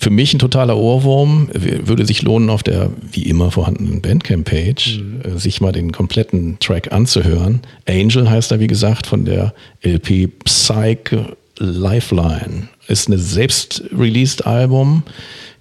Für 0.00 0.10
mich 0.10 0.32
ein 0.32 0.38
totaler 0.38 0.76
Ohrwurm. 0.76 1.48
Würde 1.52 2.06
sich 2.06 2.22
lohnen, 2.22 2.50
auf 2.50 2.62
der 2.62 2.90
wie 3.10 3.24
immer 3.24 3.50
vorhandenen 3.50 4.00
Bandcamp-Page 4.00 5.00
äh, 5.24 5.38
sich 5.38 5.60
mal 5.60 5.72
den 5.72 5.90
kompletten 5.92 6.58
Track 6.60 6.92
anzuhören. 6.92 7.60
Angel 7.88 8.30
heißt 8.30 8.52
er, 8.52 8.60
wie 8.60 8.68
gesagt, 8.68 9.06
von 9.06 9.24
der 9.24 9.54
LP 9.82 10.30
Psych 10.44 11.16
Lifeline. 11.58 12.68
Ist 12.86 13.08
ein 13.08 13.18
selbst-released 13.18 14.46
Album, 14.46 15.02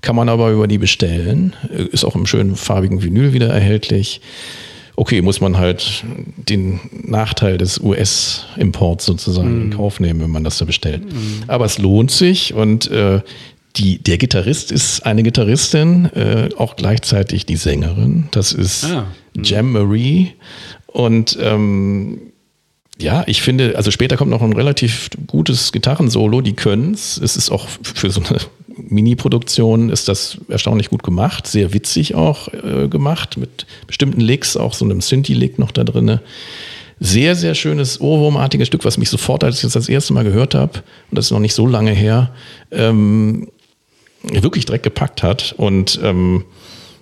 kann 0.02 0.16
man 0.16 0.30
aber 0.30 0.52
über 0.52 0.68
die 0.68 0.78
bestellen. 0.78 1.54
Äh, 1.76 1.84
Ist 1.84 2.06
auch 2.06 2.16
im 2.16 2.26
schönen 2.26 2.56
farbigen 2.56 3.02
Vinyl 3.02 3.34
wieder 3.34 3.50
erhältlich. 3.50 4.22
Okay, 5.00 5.22
muss 5.22 5.40
man 5.42 5.58
halt 5.58 6.04
den 6.38 6.80
Nachteil 7.04 7.60
des 7.60 7.80
US-Imports 7.80 9.06
sozusagen 9.06 9.62
in 9.66 9.70
Kauf 9.70 10.00
nehmen, 10.00 10.20
wenn 10.22 10.32
man 10.32 10.44
das 10.44 10.58
da 10.58 10.66
bestellt. 10.66 11.04
Aber 11.46 11.66
es 11.66 11.78
lohnt 11.78 12.10
sich 12.10 12.56
und 12.56 12.90
äh, 12.90 13.22
die, 13.76 14.00
der 14.00 14.18
Gitarrist 14.18 14.72
ist 14.72 15.06
eine 15.06 15.22
Gitarristin, 15.22 16.06
äh, 16.16 16.50
auch 16.58 16.76
gleichzeitig 16.76 17.46
die 17.46 17.58
Sängerin. 17.58 18.28
Das 18.32 18.52
ist 18.54 18.86
Ah. 18.86 19.06
Jam 19.36 19.72
Marie. 19.72 20.32
Und 20.88 21.38
ähm, 21.40 22.20
ja, 23.00 23.24
ich 23.28 23.44
finde, 23.44 23.76
also 23.78 23.92
später 23.92 24.18
kommt 24.18 24.32
noch 24.32 24.42
ein 24.42 24.54
relativ 24.54 25.12
gutes 25.28 25.72
Gitarrensolo, 25.72 26.42
die 26.42 26.54
können's. 26.54 27.20
Es 27.24 27.38
ist 27.38 27.52
auch 27.52 27.68
für 27.84 28.10
so 28.10 28.22
eine 28.28 28.40
Mini-Produktion 28.78 29.90
ist 29.90 30.08
das 30.08 30.38
erstaunlich 30.50 30.90
gut 30.90 31.04
gemacht, 31.04 31.48
sehr 31.48 31.74
witzig 31.74 32.16
auch 32.16 32.48
äh, 32.54 32.88
gemacht, 32.88 33.38
mit 33.38 33.66
bestimmten 33.88 34.22
Licks, 34.22 34.58
auch 34.58 34.74
so 34.74 34.86
einem 34.86 35.02
Synthi-Lick 35.02 35.60
noch 35.60 35.72
da 35.72 35.84
drinne. 35.84 36.22
Sehr, 37.00 37.36
sehr 37.36 37.54
schönes 37.54 38.02
Ohrwurmartiges 38.02 38.68
Stück, 38.68 38.84
was 38.84 38.98
mich 38.98 39.10
sofort, 39.10 39.44
als 39.44 39.58
ich 39.58 39.62
das 39.62 39.74
das 39.74 39.90
erste 39.90 40.14
Mal 40.14 40.24
gehört 40.24 40.56
habe, 40.56 40.80
und 41.10 41.18
das 41.18 41.26
ist 41.26 41.32
noch 41.32 41.40
nicht 41.40 41.54
so 41.54 41.68
lange 41.68 41.92
her, 41.92 42.34
ähm, 42.72 43.50
wirklich 44.24 44.66
direkt 44.66 44.84
gepackt 44.84 45.22
hat. 45.22 45.54
Und 45.58 46.00
ähm, 46.04 46.46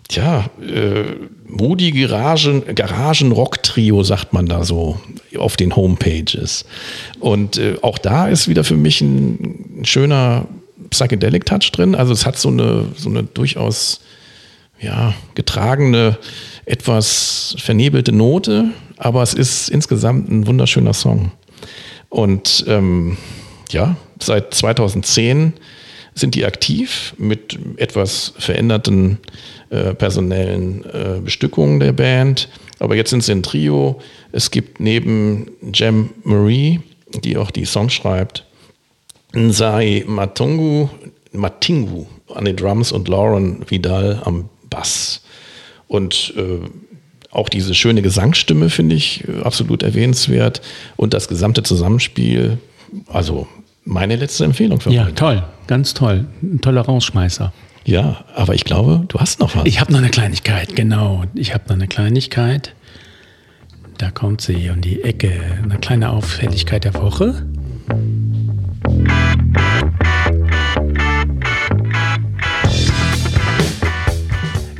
Tja, 0.07 0.51
äh, 0.61 1.03
Moody 1.47 1.91
Garagen, 1.91 2.63
Garagen-Rock-Trio 2.75 4.03
sagt 4.03 4.33
man 4.33 4.45
da 4.45 4.63
so 4.63 4.99
auf 5.37 5.57
den 5.57 5.75
Homepages. 5.75 6.65
Und 7.19 7.57
äh, 7.57 7.77
auch 7.81 7.97
da 7.97 8.27
ist 8.27 8.47
wieder 8.47 8.63
für 8.63 8.77
mich 8.77 9.01
ein, 9.01 9.79
ein 9.79 9.85
schöner 9.85 10.47
Psychedelic-Touch 10.89 11.71
drin. 11.71 11.95
Also 11.95 12.13
es 12.13 12.25
hat 12.25 12.37
so 12.37 12.49
eine, 12.49 12.87
so 12.95 13.09
eine 13.09 13.23
durchaus 13.23 14.01
ja, 14.79 15.13
getragene, 15.35 16.17
etwas 16.65 17.55
vernebelte 17.59 18.11
Note, 18.11 18.65
aber 18.97 19.21
es 19.23 19.33
ist 19.33 19.69
insgesamt 19.69 20.29
ein 20.29 20.47
wunderschöner 20.47 20.93
Song. 20.93 21.31
Und 22.09 22.65
ähm, 22.67 23.17
ja, 23.69 23.95
seit 24.21 24.53
2010 24.53 25.53
sind 26.13 26.35
die 26.35 26.45
aktiv 26.45 27.13
mit 27.17 27.59
etwas 27.77 28.33
veränderten 28.37 29.19
äh, 29.69 29.93
personellen 29.93 30.85
äh, 30.85 31.19
Bestückungen 31.19 31.79
der 31.79 31.91
Band. 31.91 32.47
Aber 32.79 32.95
jetzt 32.95 33.09
sind 33.09 33.23
sie 33.23 33.33
ein 33.33 33.43
Trio. 33.43 33.99
Es 34.31 34.49
gibt 34.49 34.79
neben 34.79 35.51
Jem 35.73 36.11
Marie, 36.23 36.79
die 37.23 37.37
auch 37.37 37.51
die 37.51 37.65
Songs 37.65 37.93
schreibt, 37.93 38.44
Nsai 39.33 40.03
Matungu, 40.07 40.89
Matingu 41.33 42.05
an 42.33 42.45
den 42.45 42.55
Drums 42.55 42.91
und 42.91 43.07
Lauren 43.07 43.69
Vidal 43.69 44.21
am 44.25 44.49
Bass. 44.69 45.21
Und 45.87 46.33
äh, 46.37 46.59
auch 47.31 47.49
diese 47.49 47.73
schöne 47.75 48.01
Gesangsstimme 48.01 48.69
finde 48.69 48.95
ich 48.95 49.23
äh, 49.27 49.41
absolut 49.43 49.83
erwähnenswert. 49.83 50.61
Und 50.95 51.13
das 51.13 51.27
gesamte 51.27 51.63
Zusammenspiel, 51.63 52.57
also 53.07 53.47
meine 53.83 54.15
letzte 54.15 54.45
Empfehlung 54.45 54.79
für 54.79 54.89
Ja, 54.91 55.05
heute. 55.05 55.15
toll, 55.15 55.43
ganz 55.67 55.93
toll. 55.93 56.25
Ein 56.41 56.61
toller 56.61 56.81
Rausschmeißer. 56.81 57.53
Ja, 57.83 58.23
aber 58.33 58.55
ich 58.55 58.63
glaube, 58.63 59.03
du 59.09 59.19
hast 59.19 59.39
noch 59.39 59.55
was. 59.55 59.65
Ich 59.65 59.79
habe 59.79 59.91
noch 59.91 59.99
eine 59.99 60.09
Kleinigkeit, 60.09 60.75
genau. 60.75 61.23
Ich 61.35 61.53
habe 61.53 61.65
noch 61.67 61.75
eine 61.75 61.87
Kleinigkeit. 61.87 62.73
Da 63.99 64.09
kommt 64.09 64.41
sie 64.41 64.69
um 64.71 64.81
die 64.81 65.03
Ecke. 65.03 65.31
Eine 65.63 65.77
kleine 65.77 66.09
Auffälligkeit 66.09 66.83
der 66.83 66.95
Woche. 66.95 67.45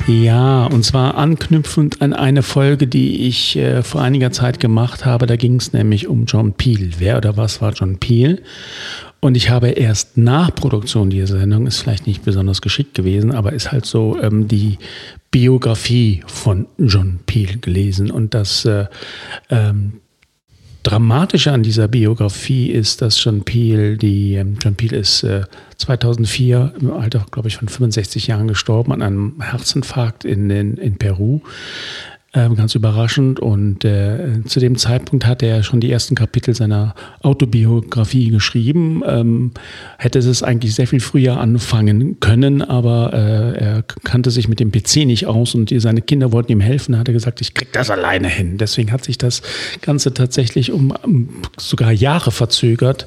Ja, 0.08 0.66
und 0.66 0.84
zwar 0.84 1.16
anknüpfend 1.16 2.00
an 2.00 2.12
eine 2.12 2.44
Folge, 2.44 2.86
die 2.86 3.26
ich 3.26 3.56
äh, 3.56 3.82
vor 3.82 4.02
einiger 4.02 4.30
Zeit 4.30 4.60
gemacht 4.60 5.04
habe. 5.04 5.26
Da 5.26 5.34
ging 5.34 5.56
es 5.56 5.72
nämlich 5.72 6.06
um 6.06 6.26
John 6.26 6.52
Peel. 6.52 6.92
Wer 6.98 7.16
oder 7.16 7.36
was 7.36 7.60
war 7.60 7.72
John 7.72 7.98
Peel? 7.98 8.40
Und 9.18 9.36
ich 9.36 9.50
habe 9.50 9.70
erst 9.70 10.16
nach 10.16 10.54
Produktion 10.54 11.10
dieser 11.10 11.38
Sendung, 11.38 11.66
ist 11.66 11.80
vielleicht 11.80 12.06
nicht 12.06 12.24
besonders 12.24 12.62
geschickt 12.62 12.94
gewesen, 12.94 13.32
aber 13.32 13.52
ist 13.52 13.72
halt 13.72 13.84
so 13.84 14.16
ähm, 14.22 14.46
die 14.46 14.78
Biografie 15.32 16.22
von 16.28 16.66
John 16.78 17.18
Peel 17.26 17.58
gelesen. 17.58 18.12
Und 18.12 18.32
das 18.32 18.64
äh, 18.64 18.86
ähm, 19.50 19.94
Dramatische 20.86 21.50
an 21.50 21.64
dieser 21.64 21.88
Biografie 21.88 22.70
ist, 22.70 23.02
dass 23.02 23.22
John 23.24 23.42
Peel, 23.42 23.96
die, 23.96 24.36
ähm, 24.36 24.56
John 24.62 24.76
Peel 24.76 24.92
ist 24.92 25.24
äh, 25.24 25.42
2004 25.78 26.74
im 26.80 26.92
Alter, 26.92 27.26
glaube 27.32 27.48
ich, 27.48 27.56
von 27.56 27.66
65 27.66 28.28
Jahren 28.28 28.46
gestorben 28.46 28.92
an 28.92 29.02
einem 29.02 29.42
Herzinfarkt 29.42 30.24
in, 30.24 30.48
in, 30.48 30.76
in 30.76 30.96
Peru. 30.96 31.40
Ähm, 32.36 32.54
ganz 32.54 32.74
überraschend. 32.74 33.40
Und 33.40 33.82
äh, 33.86 34.42
zu 34.44 34.60
dem 34.60 34.76
Zeitpunkt 34.76 35.24
hat 35.24 35.42
er 35.42 35.62
schon 35.62 35.80
die 35.80 35.90
ersten 35.90 36.14
Kapitel 36.14 36.54
seiner 36.54 36.94
Autobiografie 37.22 38.28
geschrieben. 38.28 39.02
Ähm, 39.06 39.52
hätte 39.96 40.18
es 40.18 40.42
eigentlich 40.42 40.74
sehr 40.74 40.86
viel 40.86 41.00
früher 41.00 41.40
anfangen 41.40 42.20
können, 42.20 42.60
aber 42.60 43.14
äh, 43.14 43.58
er 43.58 43.82
kannte 44.04 44.30
sich 44.30 44.48
mit 44.48 44.60
dem 44.60 44.70
PC 44.70 45.06
nicht 45.06 45.26
aus 45.26 45.54
und 45.54 45.72
seine 45.80 46.02
Kinder 46.02 46.30
wollten 46.30 46.52
ihm 46.52 46.60
helfen. 46.60 46.98
hat 46.98 47.08
er 47.08 47.14
gesagt, 47.14 47.40
ich 47.40 47.54
krieg 47.54 47.72
das 47.72 47.90
alleine 47.90 48.28
hin. 48.28 48.58
Deswegen 48.58 48.92
hat 48.92 49.02
sich 49.02 49.16
das 49.16 49.40
Ganze 49.80 50.12
tatsächlich 50.12 50.72
um, 50.72 50.90
um 50.90 51.28
sogar 51.56 51.90
Jahre 51.90 52.32
verzögert. 52.32 53.06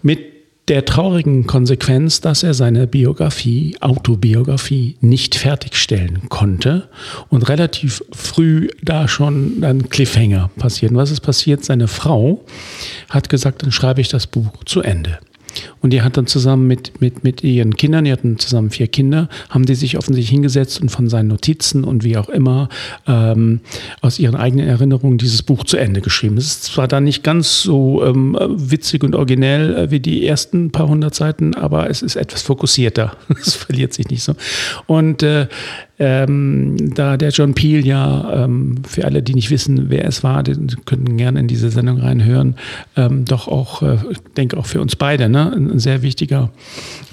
Mit 0.00 0.33
der 0.68 0.84
traurigen 0.86 1.46
Konsequenz, 1.46 2.20
dass 2.20 2.42
er 2.42 2.54
seine 2.54 2.86
Biografie, 2.86 3.76
Autobiografie 3.80 4.96
nicht 5.00 5.34
fertigstellen 5.34 6.28
konnte 6.30 6.88
und 7.28 7.48
relativ 7.48 8.02
früh 8.12 8.68
da 8.82 9.06
schon 9.06 9.62
ein 9.62 9.90
Cliffhanger 9.90 10.50
passiert. 10.56 10.92
Und 10.92 10.98
was 10.98 11.10
ist 11.10 11.20
passiert? 11.20 11.64
Seine 11.64 11.86
Frau 11.86 12.44
hat 13.10 13.28
gesagt, 13.28 13.62
dann 13.62 13.72
schreibe 13.72 14.00
ich 14.00 14.08
das 14.08 14.26
Buch 14.26 14.64
zu 14.64 14.80
Ende. 14.80 15.18
Und 15.80 15.90
die 15.90 16.02
hat 16.02 16.16
dann 16.16 16.26
zusammen 16.26 16.66
mit, 16.66 17.00
mit, 17.00 17.24
mit 17.24 17.44
ihren 17.44 17.76
Kindern, 17.76 18.04
die 18.04 18.12
hatten 18.12 18.38
zusammen 18.38 18.70
vier 18.70 18.88
Kinder, 18.88 19.28
haben 19.50 19.64
die 19.64 19.74
sich 19.74 19.98
offensichtlich 19.98 20.30
hingesetzt 20.30 20.80
und 20.80 20.88
von 20.88 21.08
seinen 21.08 21.28
Notizen 21.28 21.84
und 21.84 22.04
wie 22.04 22.16
auch 22.16 22.28
immer 22.28 22.68
ähm, 23.06 23.60
aus 24.00 24.18
ihren 24.18 24.36
eigenen 24.36 24.66
Erinnerungen 24.66 25.18
dieses 25.18 25.42
Buch 25.42 25.64
zu 25.64 25.76
Ende 25.76 26.00
geschrieben. 26.00 26.36
Es 26.36 26.46
ist 26.46 26.64
zwar 26.64 26.88
dann 26.88 27.04
nicht 27.04 27.22
ganz 27.22 27.62
so 27.62 28.04
ähm, 28.04 28.36
witzig 28.40 29.04
und 29.04 29.14
originell 29.14 29.74
äh, 29.74 29.90
wie 29.90 30.00
die 30.00 30.26
ersten 30.26 30.70
paar 30.70 30.88
hundert 30.88 31.14
Seiten, 31.14 31.54
aber 31.54 31.90
es 31.90 32.02
ist 32.02 32.16
etwas 32.16 32.42
fokussierter. 32.42 33.16
Es 33.44 33.54
verliert 33.54 33.92
sich 33.92 34.08
nicht 34.08 34.22
so. 34.22 34.34
Und 34.86 35.22
äh, 35.22 35.48
ähm, 35.98 36.94
da 36.94 37.16
der 37.16 37.30
John 37.30 37.54
Peel 37.54 37.86
ja, 37.86 38.44
ähm, 38.44 38.82
für 38.86 39.04
alle, 39.04 39.22
die 39.22 39.34
nicht 39.34 39.50
wissen, 39.50 39.90
wer 39.90 40.06
es 40.06 40.24
war, 40.24 40.42
die 40.42 40.54
könnten 40.84 41.16
gerne 41.16 41.40
in 41.40 41.48
diese 41.48 41.70
Sendung 41.70 42.00
reinhören, 42.00 42.56
ähm, 42.96 43.24
doch 43.24 43.48
auch, 43.48 43.82
äh, 43.82 43.98
ich 44.10 44.18
denke 44.36 44.56
auch 44.56 44.66
für 44.66 44.80
uns 44.80 44.96
beide, 44.96 45.28
ne, 45.28 45.52
ein 45.52 45.78
sehr 45.78 46.02
wichtiger, 46.02 46.50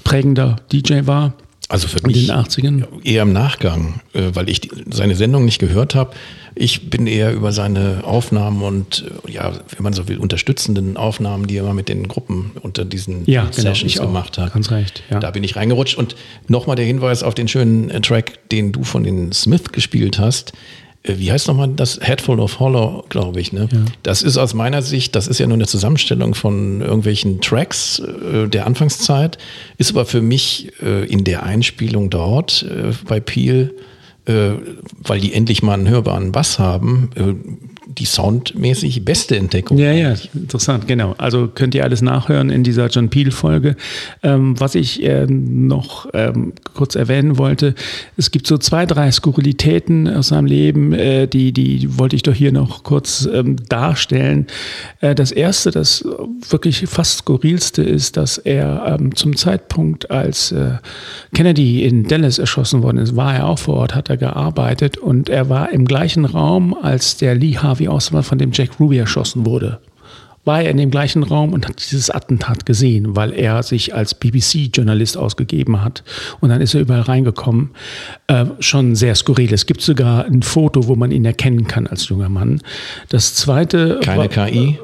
prägender 0.04 0.56
DJ 0.72 1.02
war. 1.06 1.34
Also 1.70 1.88
für 1.88 2.00
in 2.00 2.08
mich 2.08 2.28
den 2.28 2.36
80ern. 2.36 2.86
eher 3.04 3.22
im 3.22 3.34
Nachgang, 3.34 4.02
äh, 4.14 4.32
weil 4.34 4.50
ich 4.50 4.62
die, 4.62 4.72
seine 4.92 5.16
Sendung 5.16 5.46
nicht 5.46 5.60
gehört 5.60 5.96
habe. 5.96 6.12
Ich 6.56 6.90
bin 6.90 7.08
eher 7.08 7.34
über 7.34 7.52
seine 7.52 8.04
Aufnahmen 8.04 8.62
und 8.62 9.06
äh, 9.28 9.32
ja, 9.32 9.54
wenn 9.70 9.84
man 9.84 9.94
so 9.94 10.08
will, 10.08 10.18
unterstützenden 10.18 10.98
Aufnahmen, 10.98 11.48
die 11.48 11.58
er 11.58 11.64
mal 11.64 11.74
mit 11.74 11.88
den 11.90 12.08
Gruppen 12.08 12.52
unter 12.62 12.84
diesen 12.86 13.24
Ja, 13.26 13.44
genau, 13.44 13.54
Sessions 13.54 14.00
auch. 14.00 14.08
gemacht 14.08 14.38
hat. 14.38 14.54
Ganz 14.54 14.70
recht, 14.72 15.04
ja. 15.10 15.20
Da 15.20 15.32
bin 15.32 15.44
ich 15.44 15.56
reingerutscht. 15.56 15.98
Und 15.98 16.16
nochmal 16.48 16.76
der 16.76 16.86
Hinweis 16.86 17.24
auf 17.24 17.34
den 17.36 17.48
schönen 17.48 17.90
äh, 17.90 18.02
Track, 18.02 18.50
den 18.50 18.72
du 18.72 18.84
von 18.84 19.04
den 19.04 19.32
Smith 19.32 19.72
gespielt 19.72 20.20
hast. 20.20 20.54
Äh, 21.04 21.16
Wie 21.18 21.32
heißt 21.32 21.48
nochmal 21.48 21.70
das? 21.76 22.00
Headful 22.02 22.40
of 22.40 22.60
Hollow, 22.60 23.06
glaube 23.10 23.40
ich. 23.40 23.54
Ne? 23.54 23.70
Das 24.04 24.22
ist 24.22 24.38
aus 24.38 24.54
meiner 24.54 24.82
Sicht, 24.82 25.16
das 25.16 25.28
ist 25.28 25.40
ja 25.40 25.48
nur 25.48 25.56
eine 25.56 25.68
Zusammenstellung 25.68 26.36
von 26.36 26.82
irgendwelchen 26.82 27.42
Tracks 27.42 28.00
äh, 28.00 28.48
der 28.48 28.68
Anfangszeit, 28.68 29.38
ist 29.78 29.92
aber 29.92 30.06
für 30.06 30.22
mich 30.22 30.74
äh, 30.84 31.06
in 31.06 31.24
der 31.24 31.44
Einspielung 31.44 32.10
dort 32.10 32.64
äh, 32.64 32.92
bei 33.08 33.20
Peel, 33.20 33.74
weil 34.26 35.20
die 35.20 35.34
endlich 35.34 35.64
mal 35.64 35.74
einen 35.74 35.90
hörbaren 35.90 36.32
Bass 36.32 36.60
haben, 36.60 37.10
äh, 37.16 37.34
die 37.98 38.06
soundmäßig 38.06 39.04
beste 39.04 39.36
Entdeckung. 39.36 39.78
Ja, 39.78 39.92
ja, 39.92 40.16
interessant, 40.34 40.88
genau. 40.88 41.16
Also 41.18 41.48
könnt 41.48 41.76
ihr 41.76 41.84
alles 41.84 42.02
nachhören 42.02 42.50
in 42.50 42.64
dieser 42.64 42.88
John 42.88 43.10
Peel-Folge. 43.10 43.76
Ähm, 44.24 44.60
was 44.60 44.76
ich 44.76 45.04
äh, 45.04 45.26
noch 45.28 46.08
ähm, 46.14 46.54
kurz 46.74 46.96
erwähnen 46.96 47.38
wollte, 47.38 47.76
es 48.18 48.32
gibt 48.32 48.48
so 48.48 48.58
zwei, 48.58 48.86
drei 48.86 49.12
Skurrilitäten 49.12 50.08
aus 50.08 50.30
seinem 50.30 50.46
Leben, 50.46 50.94
äh, 50.94 51.28
die, 51.28 51.52
die 51.52 51.98
wollte 51.98 52.16
ich 52.16 52.24
doch 52.24 52.34
hier 52.34 52.52
noch 52.52 52.84
kurz 52.84 53.28
ähm, 53.32 53.58
darstellen. 53.68 54.48
Äh, 55.02 55.16
das 55.16 55.32
erste, 55.32 55.72
das 55.72 56.06
wirklich 56.50 56.86
fast 56.88 57.20
skurrilste 57.20 57.84
ist, 57.84 58.18
dass 58.18 58.38
er 58.38 58.98
ähm, 59.00 59.16
zum 59.16 59.36
Zeitpunkt, 59.36 60.12
als 60.12 60.52
äh, 60.52 60.78
Kennedy 61.34 61.84
in 61.84 62.08
Dallas 62.08 62.40
erschossen 62.40 62.84
worden 62.84 62.98
ist, 62.98 63.16
war 63.16 63.36
er 63.36 63.48
auch 63.48 63.60
vor 63.60 63.76
Ort, 63.76 63.96
hat 63.96 64.10
er 64.10 64.18
gearbeitet 64.18 64.98
und 64.98 65.30
er 65.30 65.50
war 65.50 65.72
im 65.72 65.86
gleichen 65.86 66.26
Raum, 66.26 66.74
als 66.74 67.18
der 67.18 67.36
Lee 67.36 67.58
Harvey 67.58 67.81
Oswald 67.90 68.26
von 68.26 68.38
dem 68.38 68.52
Jack 68.52 68.80
Ruby 68.80 68.98
erschossen 68.98 69.46
wurde. 69.46 69.80
War 70.44 70.62
er 70.64 70.72
in 70.72 70.78
dem 70.78 70.90
gleichen 70.90 71.22
Raum 71.24 71.54
und 71.54 71.68
hat 71.68 71.80
dieses 71.92 72.10
Attentat 72.10 72.66
gesehen, 72.66 73.16
weil 73.16 73.32
er 73.34 73.62
sich 73.62 73.94
als 73.94 74.16
BBC-Journalist 74.16 75.16
ausgegeben 75.18 75.84
hat. 75.84 76.04
Und 76.40 76.50
dann 76.50 76.62
ist 76.62 76.74
er 76.74 76.82
überall 76.82 77.02
reingekommen. 77.02 77.70
Äh, 78.28 78.46
schon 78.60 78.96
sehr 78.96 79.14
skurril. 79.16 79.54
Es 79.54 79.66
gibt 79.68 79.82
sogar 79.82 80.26
ein 80.26 80.42
Foto, 80.42 80.88
wo 80.88 80.96
man 80.96 81.12
ihn 81.12 81.26
erkennen 81.26 81.68
kann 81.68 81.86
als 81.86 82.10
junger 82.10 82.30
Mann. 82.30 82.60
Das 83.10 83.36
zweite. 83.36 84.00
Keine 84.04 84.18
war- 84.36 84.48
KI. 84.48 84.80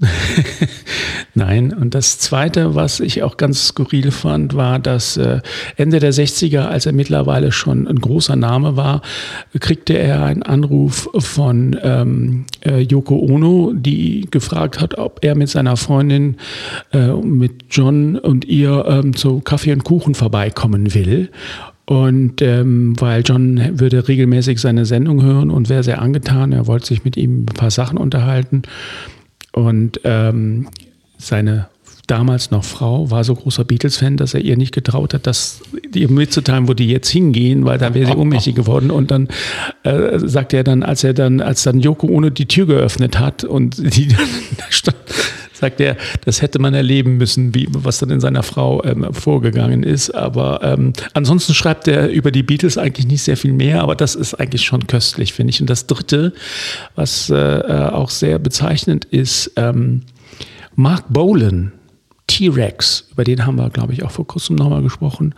Nein, 1.34 1.72
und 1.72 1.94
das 1.94 2.18
Zweite, 2.18 2.74
was 2.74 3.00
ich 3.00 3.22
auch 3.22 3.36
ganz 3.36 3.68
skurril 3.68 4.10
fand, 4.10 4.54
war, 4.54 4.78
dass 4.78 5.16
äh, 5.16 5.40
Ende 5.76 5.98
der 5.98 6.12
60er, 6.12 6.66
als 6.66 6.86
er 6.86 6.92
mittlerweile 6.92 7.52
schon 7.52 7.86
ein 7.88 7.96
großer 7.96 8.36
Name 8.36 8.76
war, 8.76 9.02
kriegte 9.58 9.94
er 9.94 10.24
einen 10.24 10.42
Anruf 10.42 11.08
von 11.18 11.78
ähm, 11.82 12.44
äh, 12.64 12.80
Yoko 12.80 13.18
Ono, 13.18 13.72
die 13.74 14.26
gefragt 14.30 14.80
hat, 14.80 14.98
ob 15.04 15.24
er 15.24 15.34
mit 15.34 15.48
seiner 15.48 15.76
Freundin, 15.76 16.36
äh, 16.92 17.12
mit 17.12 17.64
John 17.70 18.16
und 18.16 18.44
ihr 18.44 18.84
ähm, 18.88 19.14
zu 19.14 19.40
Kaffee 19.40 19.72
und 19.72 19.84
Kuchen 19.84 20.14
vorbeikommen 20.14 20.94
will. 20.94 21.30
Und 21.84 22.40
ähm, 22.42 22.94
weil 23.00 23.22
John 23.24 23.78
würde 23.78 24.06
regelmäßig 24.06 24.60
seine 24.60 24.86
Sendung 24.86 25.22
hören 25.22 25.50
und 25.50 25.68
wäre 25.68 25.82
sehr 25.82 26.00
angetan, 26.00 26.52
er 26.52 26.66
wollte 26.66 26.86
sich 26.86 27.04
mit 27.04 27.16
ihm 27.16 27.42
ein 27.42 27.46
paar 27.46 27.70
Sachen 27.70 27.98
unterhalten. 27.98 28.62
Und 29.52 30.00
ähm, 30.04 30.68
seine 31.18 31.68
damals 32.06 32.50
noch 32.50 32.64
Frau 32.64 33.10
war 33.10 33.24
so 33.24 33.34
großer 33.34 33.64
Beatles-Fan, 33.64 34.16
dass 34.16 34.34
er 34.34 34.40
ihr 34.40 34.56
nicht 34.56 34.74
getraut 34.74 35.14
hat, 35.14 35.26
das 35.26 35.62
ihr 35.94 36.10
mitzuteilen, 36.10 36.68
wo 36.68 36.74
die 36.74 36.88
jetzt 36.88 37.08
hingehen, 37.08 37.64
weil 37.64 37.78
da 37.78 37.94
wäre 37.94 38.06
sie 38.06 38.16
ohnmächtig 38.16 38.54
geworden. 38.54 38.90
Und 38.90 39.10
dann 39.10 39.28
äh, 39.84 40.18
sagte 40.18 40.56
er 40.56 40.64
dann, 40.64 40.82
als 40.82 41.04
er 41.04 41.14
dann, 41.14 41.40
als 41.40 41.62
dann 41.62 41.80
Yoko 41.80 42.08
ohne 42.08 42.30
die 42.30 42.46
Tür 42.46 42.66
geöffnet 42.66 43.18
hat 43.18 43.44
und 43.44 43.78
die 43.96 44.08
dann 44.08 44.28
da 44.58 44.64
stand, 44.70 44.96
sagt 45.52 45.80
er, 45.80 45.96
das 46.24 46.42
hätte 46.42 46.58
man 46.58 46.74
erleben 46.74 47.18
müssen, 47.18 47.54
wie, 47.54 47.68
was 47.70 47.98
dann 47.98 48.10
in 48.10 48.20
seiner 48.20 48.42
Frau 48.42 48.82
ähm, 48.82 49.14
vorgegangen 49.14 49.84
ist. 49.84 50.10
Aber 50.10 50.60
ähm, 50.64 50.92
ansonsten 51.14 51.54
schreibt 51.54 51.86
er 51.86 52.10
über 52.10 52.32
die 52.32 52.42
Beatles 52.42 52.78
eigentlich 52.78 53.06
nicht 53.06 53.22
sehr 53.22 53.36
viel 53.36 53.52
mehr, 53.52 53.80
aber 53.80 53.94
das 53.94 54.16
ist 54.16 54.34
eigentlich 54.34 54.62
schon 54.62 54.88
köstlich, 54.88 55.32
finde 55.32 55.50
ich. 55.50 55.60
Und 55.60 55.70
das 55.70 55.86
Dritte, 55.86 56.32
was 56.96 57.30
äh, 57.30 57.36
äh, 57.36 57.90
auch 57.90 58.10
sehr 58.10 58.40
bezeichnend 58.40 59.04
ist, 59.04 59.52
ähm, 59.54 60.02
Mark 60.74 61.04
Bolan, 61.10 61.70
T-Rex, 62.42 63.06
über 63.12 63.22
den 63.22 63.46
haben 63.46 63.56
wir, 63.56 63.70
glaube 63.70 63.92
ich, 63.92 64.02
auch 64.02 64.10
vor 64.10 64.26
kurzem 64.26 64.56
nochmal 64.56 64.82
gesprochen, 64.82 65.32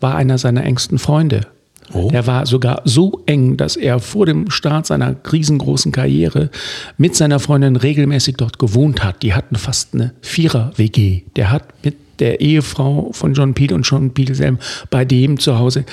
war 0.00 0.16
einer 0.16 0.36
seiner 0.36 0.64
engsten 0.64 0.98
Freunde. 0.98 1.46
Oh. 1.92 2.08
Der 2.10 2.26
war 2.26 2.44
sogar 2.44 2.82
so 2.84 3.22
eng, 3.26 3.56
dass 3.56 3.76
er 3.76 4.00
vor 4.00 4.26
dem 4.26 4.50
Start 4.50 4.86
seiner 4.86 5.14
riesengroßen 5.30 5.92
Karriere 5.92 6.50
mit 6.98 7.14
seiner 7.14 7.38
Freundin 7.38 7.76
regelmäßig 7.76 8.36
dort 8.36 8.58
gewohnt 8.58 9.04
hat. 9.04 9.22
Die 9.22 9.32
hatten 9.32 9.54
fast 9.54 9.94
eine 9.94 10.12
Vierer-WG. 10.22 11.22
Der 11.36 11.52
hat 11.52 11.84
mit 11.84 11.96
der 12.18 12.40
Ehefrau 12.40 13.10
von 13.12 13.34
John 13.34 13.54
Peel 13.54 13.72
und 13.72 13.82
John 13.82 14.12
Peel 14.12 14.58
bei 14.90 15.04
dem 15.04 15.38
zu 15.38 15.58
Hause 15.58 15.84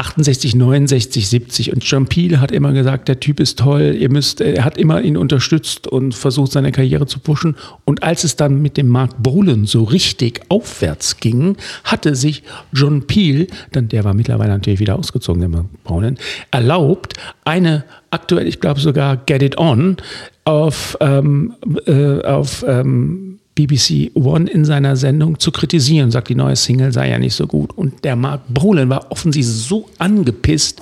68, 0.00 0.54
69, 0.54 1.28
70. 1.28 1.72
Und 1.74 1.84
John 1.84 2.06
Peel 2.06 2.40
hat 2.40 2.52
immer 2.52 2.72
gesagt, 2.72 3.06
der 3.08 3.20
Typ 3.20 3.38
ist 3.38 3.58
toll, 3.58 3.94
ihr 3.98 4.10
müsst, 4.10 4.40
er 4.40 4.64
hat 4.64 4.78
immer 4.78 5.02
ihn 5.02 5.18
unterstützt 5.18 5.86
und 5.86 6.14
versucht, 6.14 6.52
seine 6.52 6.72
Karriere 6.72 7.06
zu 7.06 7.18
pushen. 7.18 7.54
Und 7.84 8.02
als 8.02 8.24
es 8.24 8.34
dann 8.34 8.62
mit 8.62 8.78
dem 8.78 8.88
Mark 8.88 9.22
Bolan 9.22 9.66
so 9.66 9.84
richtig 9.84 10.40
aufwärts 10.48 11.18
ging, 11.18 11.56
hatte 11.84 12.16
sich 12.16 12.42
John 12.72 13.06
Peel, 13.06 13.48
dann 13.72 13.88
der 13.88 14.04
war 14.04 14.14
mittlerweile 14.14 14.52
natürlich 14.52 14.80
wieder 14.80 14.98
ausgezogen, 14.98 15.40
der 15.40 15.50
Mark 15.50 15.66
Bolan, 15.84 16.16
erlaubt, 16.50 17.14
eine 17.44 17.84
aktuell, 18.10 18.46
ich 18.46 18.60
glaube 18.60 18.80
sogar 18.80 19.18
Get 19.18 19.42
It 19.42 19.58
On, 19.58 19.98
auf, 20.44 20.96
ähm, 21.00 21.54
äh, 21.86 22.22
auf 22.22 22.64
ähm, 22.66 23.39
BBC 23.66 24.10
One 24.14 24.48
in 24.48 24.64
seiner 24.64 24.96
Sendung 24.96 25.38
zu 25.38 25.50
kritisieren, 25.52 26.10
sagt, 26.10 26.28
die 26.28 26.34
neue 26.34 26.56
Single 26.56 26.92
sei 26.92 27.10
ja 27.10 27.18
nicht 27.18 27.34
so 27.34 27.46
gut. 27.46 27.76
Und 27.76 28.04
der 28.04 28.16
Mark 28.16 28.42
Bolan 28.48 28.88
war 28.88 29.10
offensichtlich 29.10 29.54
so 29.54 29.88
angepisst, 29.98 30.80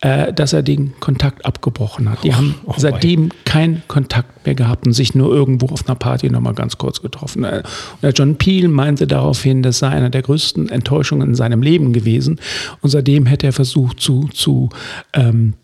äh, 0.00 0.32
dass 0.32 0.52
er 0.52 0.62
den 0.62 0.94
Kontakt 0.98 1.44
abgebrochen 1.44 2.10
hat. 2.10 2.24
Die 2.24 2.34
haben 2.34 2.54
oh 2.66 2.74
seitdem 2.76 3.30
keinen 3.44 3.82
Kontakt 3.86 4.46
mehr 4.46 4.54
gehabt 4.54 4.86
und 4.86 4.92
sich 4.92 5.14
nur 5.14 5.32
irgendwo 5.32 5.66
auf 5.66 5.86
einer 5.86 5.94
Party 5.94 6.30
nochmal 6.30 6.54
ganz 6.54 6.78
kurz 6.78 7.02
getroffen. 7.02 7.44
Äh, 7.44 7.62
Und 7.92 8.02
der 8.02 8.12
John 8.12 8.36
Peel 8.36 8.68
meinte 8.68 9.06
daraufhin, 9.06 9.62
das 9.62 9.78
sei 9.78 9.88
einer 9.88 10.10
der 10.10 10.22
größten 10.22 10.68
Enttäuschungen 10.70 11.28
in 11.28 11.34
seinem 11.34 11.62
Leben 11.62 11.92
gewesen. 11.92 12.40
Und 12.80 12.90
seitdem 12.90 13.26
hätte 13.26 13.46
er 13.46 13.52
versucht 13.52 14.00
zu, 14.00 14.28
zu 14.32 14.70
ähm, 15.12 15.54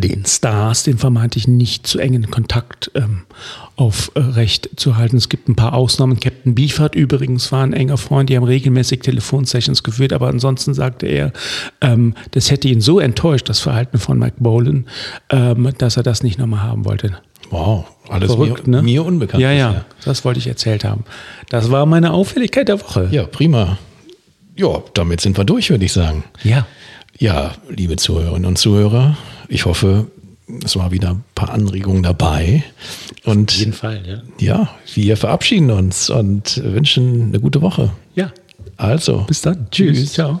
den 0.00 0.24
Stars, 0.24 0.82
den 0.82 0.98
vermeintlich 0.98 1.48
nicht 1.48 1.86
zu 1.86 1.98
engen 1.98 2.30
Kontakt 2.30 2.90
ähm, 2.94 3.22
aufrecht 3.76 4.70
zu 4.76 4.96
halten. 4.96 5.16
Es 5.16 5.28
gibt 5.28 5.48
ein 5.48 5.56
paar 5.56 5.74
Ausnahmen. 5.74 6.20
Captain 6.20 6.54
Beefheart 6.54 6.94
übrigens 6.94 7.50
war 7.52 7.62
ein 7.62 7.72
enger 7.72 7.96
Freund, 7.96 8.30
die 8.30 8.36
haben 8.36 8.44
regelmäßig 8.44 9.00
Telefonsessions 9.00 9.82
geführt, 9.82 10.12
aber 10.12 10.28
ansonsten 10.28 10.74
sagte 10.74 11.06
er, 11.06 11.32
ähm, 11.80 12.14
das 12.32 12.50
hätte 12.50 12.68
ihn 12.68 12.80
so 12.80 12.98
enttäuscht, 12.98 13.48
das 13.48 13.60
Verhalten 13.60 13.98
von 13.98 14.18
Mike 14.18 14.36
Bolan, 14.38 14.86
ähm, 15.30 15.72
dass 15.78 15.96
er 15.96 16.02
das 16.02 16.22
nicht 16.22 16.38
nochmal 16.38 16.62
haben 16.62 16.84
wollte. 16.84 17.18
Wow, 17.50 17.86
alles 18.08 18.32
Verrückt, 18.32 18.66
mir, 18.66 18.78
ne? 18.78 18.82
mir 18.82 19.04
unbekannt. 19.04 19.42
Ja, 19.42 19.52
ja, 19.52 19.84
das 20.04 20.24
wollte 20.24 20.38
ich 20.38 20.46
erzählt 20.46 20.84
haben. 20.84 21.04
Das 21.48 21.70
war 21.70 21.86
meine 21.86 22.12
Auffälligkeit 22.12 22.68
der 22.68 22.80
Woche. 22.80 23.08
Ja, 23.10 23.24
prima. 23.24 23.78
Ja, 24.56 24.82
damit 24.94 25.20
sind 25.20 25.38
wir 25.38 25.44
durch, 25.44 25.70
würde 25.70 25.84
ich 25.84 25.92
sagen. 25.92 26.24
Ja. 26.42 26.66
Ja, 27.16 27.52
liebe 27.68 27.96
Zuhörerinnen 27.96 28.44
und 28.44 28.58
Zuhörer, 28.58 29.16
ich 29.48 29.64
hoffe, 29.66 30.06
es 30.64 30.76
war 30.76 30.90
wieder 30.90 31.10
ein 31.10 31.24
paar 31.34 31.50
Anregungen 31.50 32.02
dabei. 32.02 32.62
Und 33.24 33.50
Auf 33.50 33.58
jeden 33.58 33.72
Fall, 33.72 34.22
ja. 34.38 34.56
ja, 34.56 34.70
wir 34.94 35.16
verabschieden 35.16 35.70
uns 35.70 36.10
und 36.10 36.62
wünschen 36.62 37.24
eine 37.28 37.40
gute 37.40 37.60
Woche. 37.60 37.90
Ja, 38.14 38.32
Also, 38.76 39.24
bis 39.28 39.42
dann. 39.42 39.66
Tschüss. 39.70 40.12
Ciao. 40.12 40.40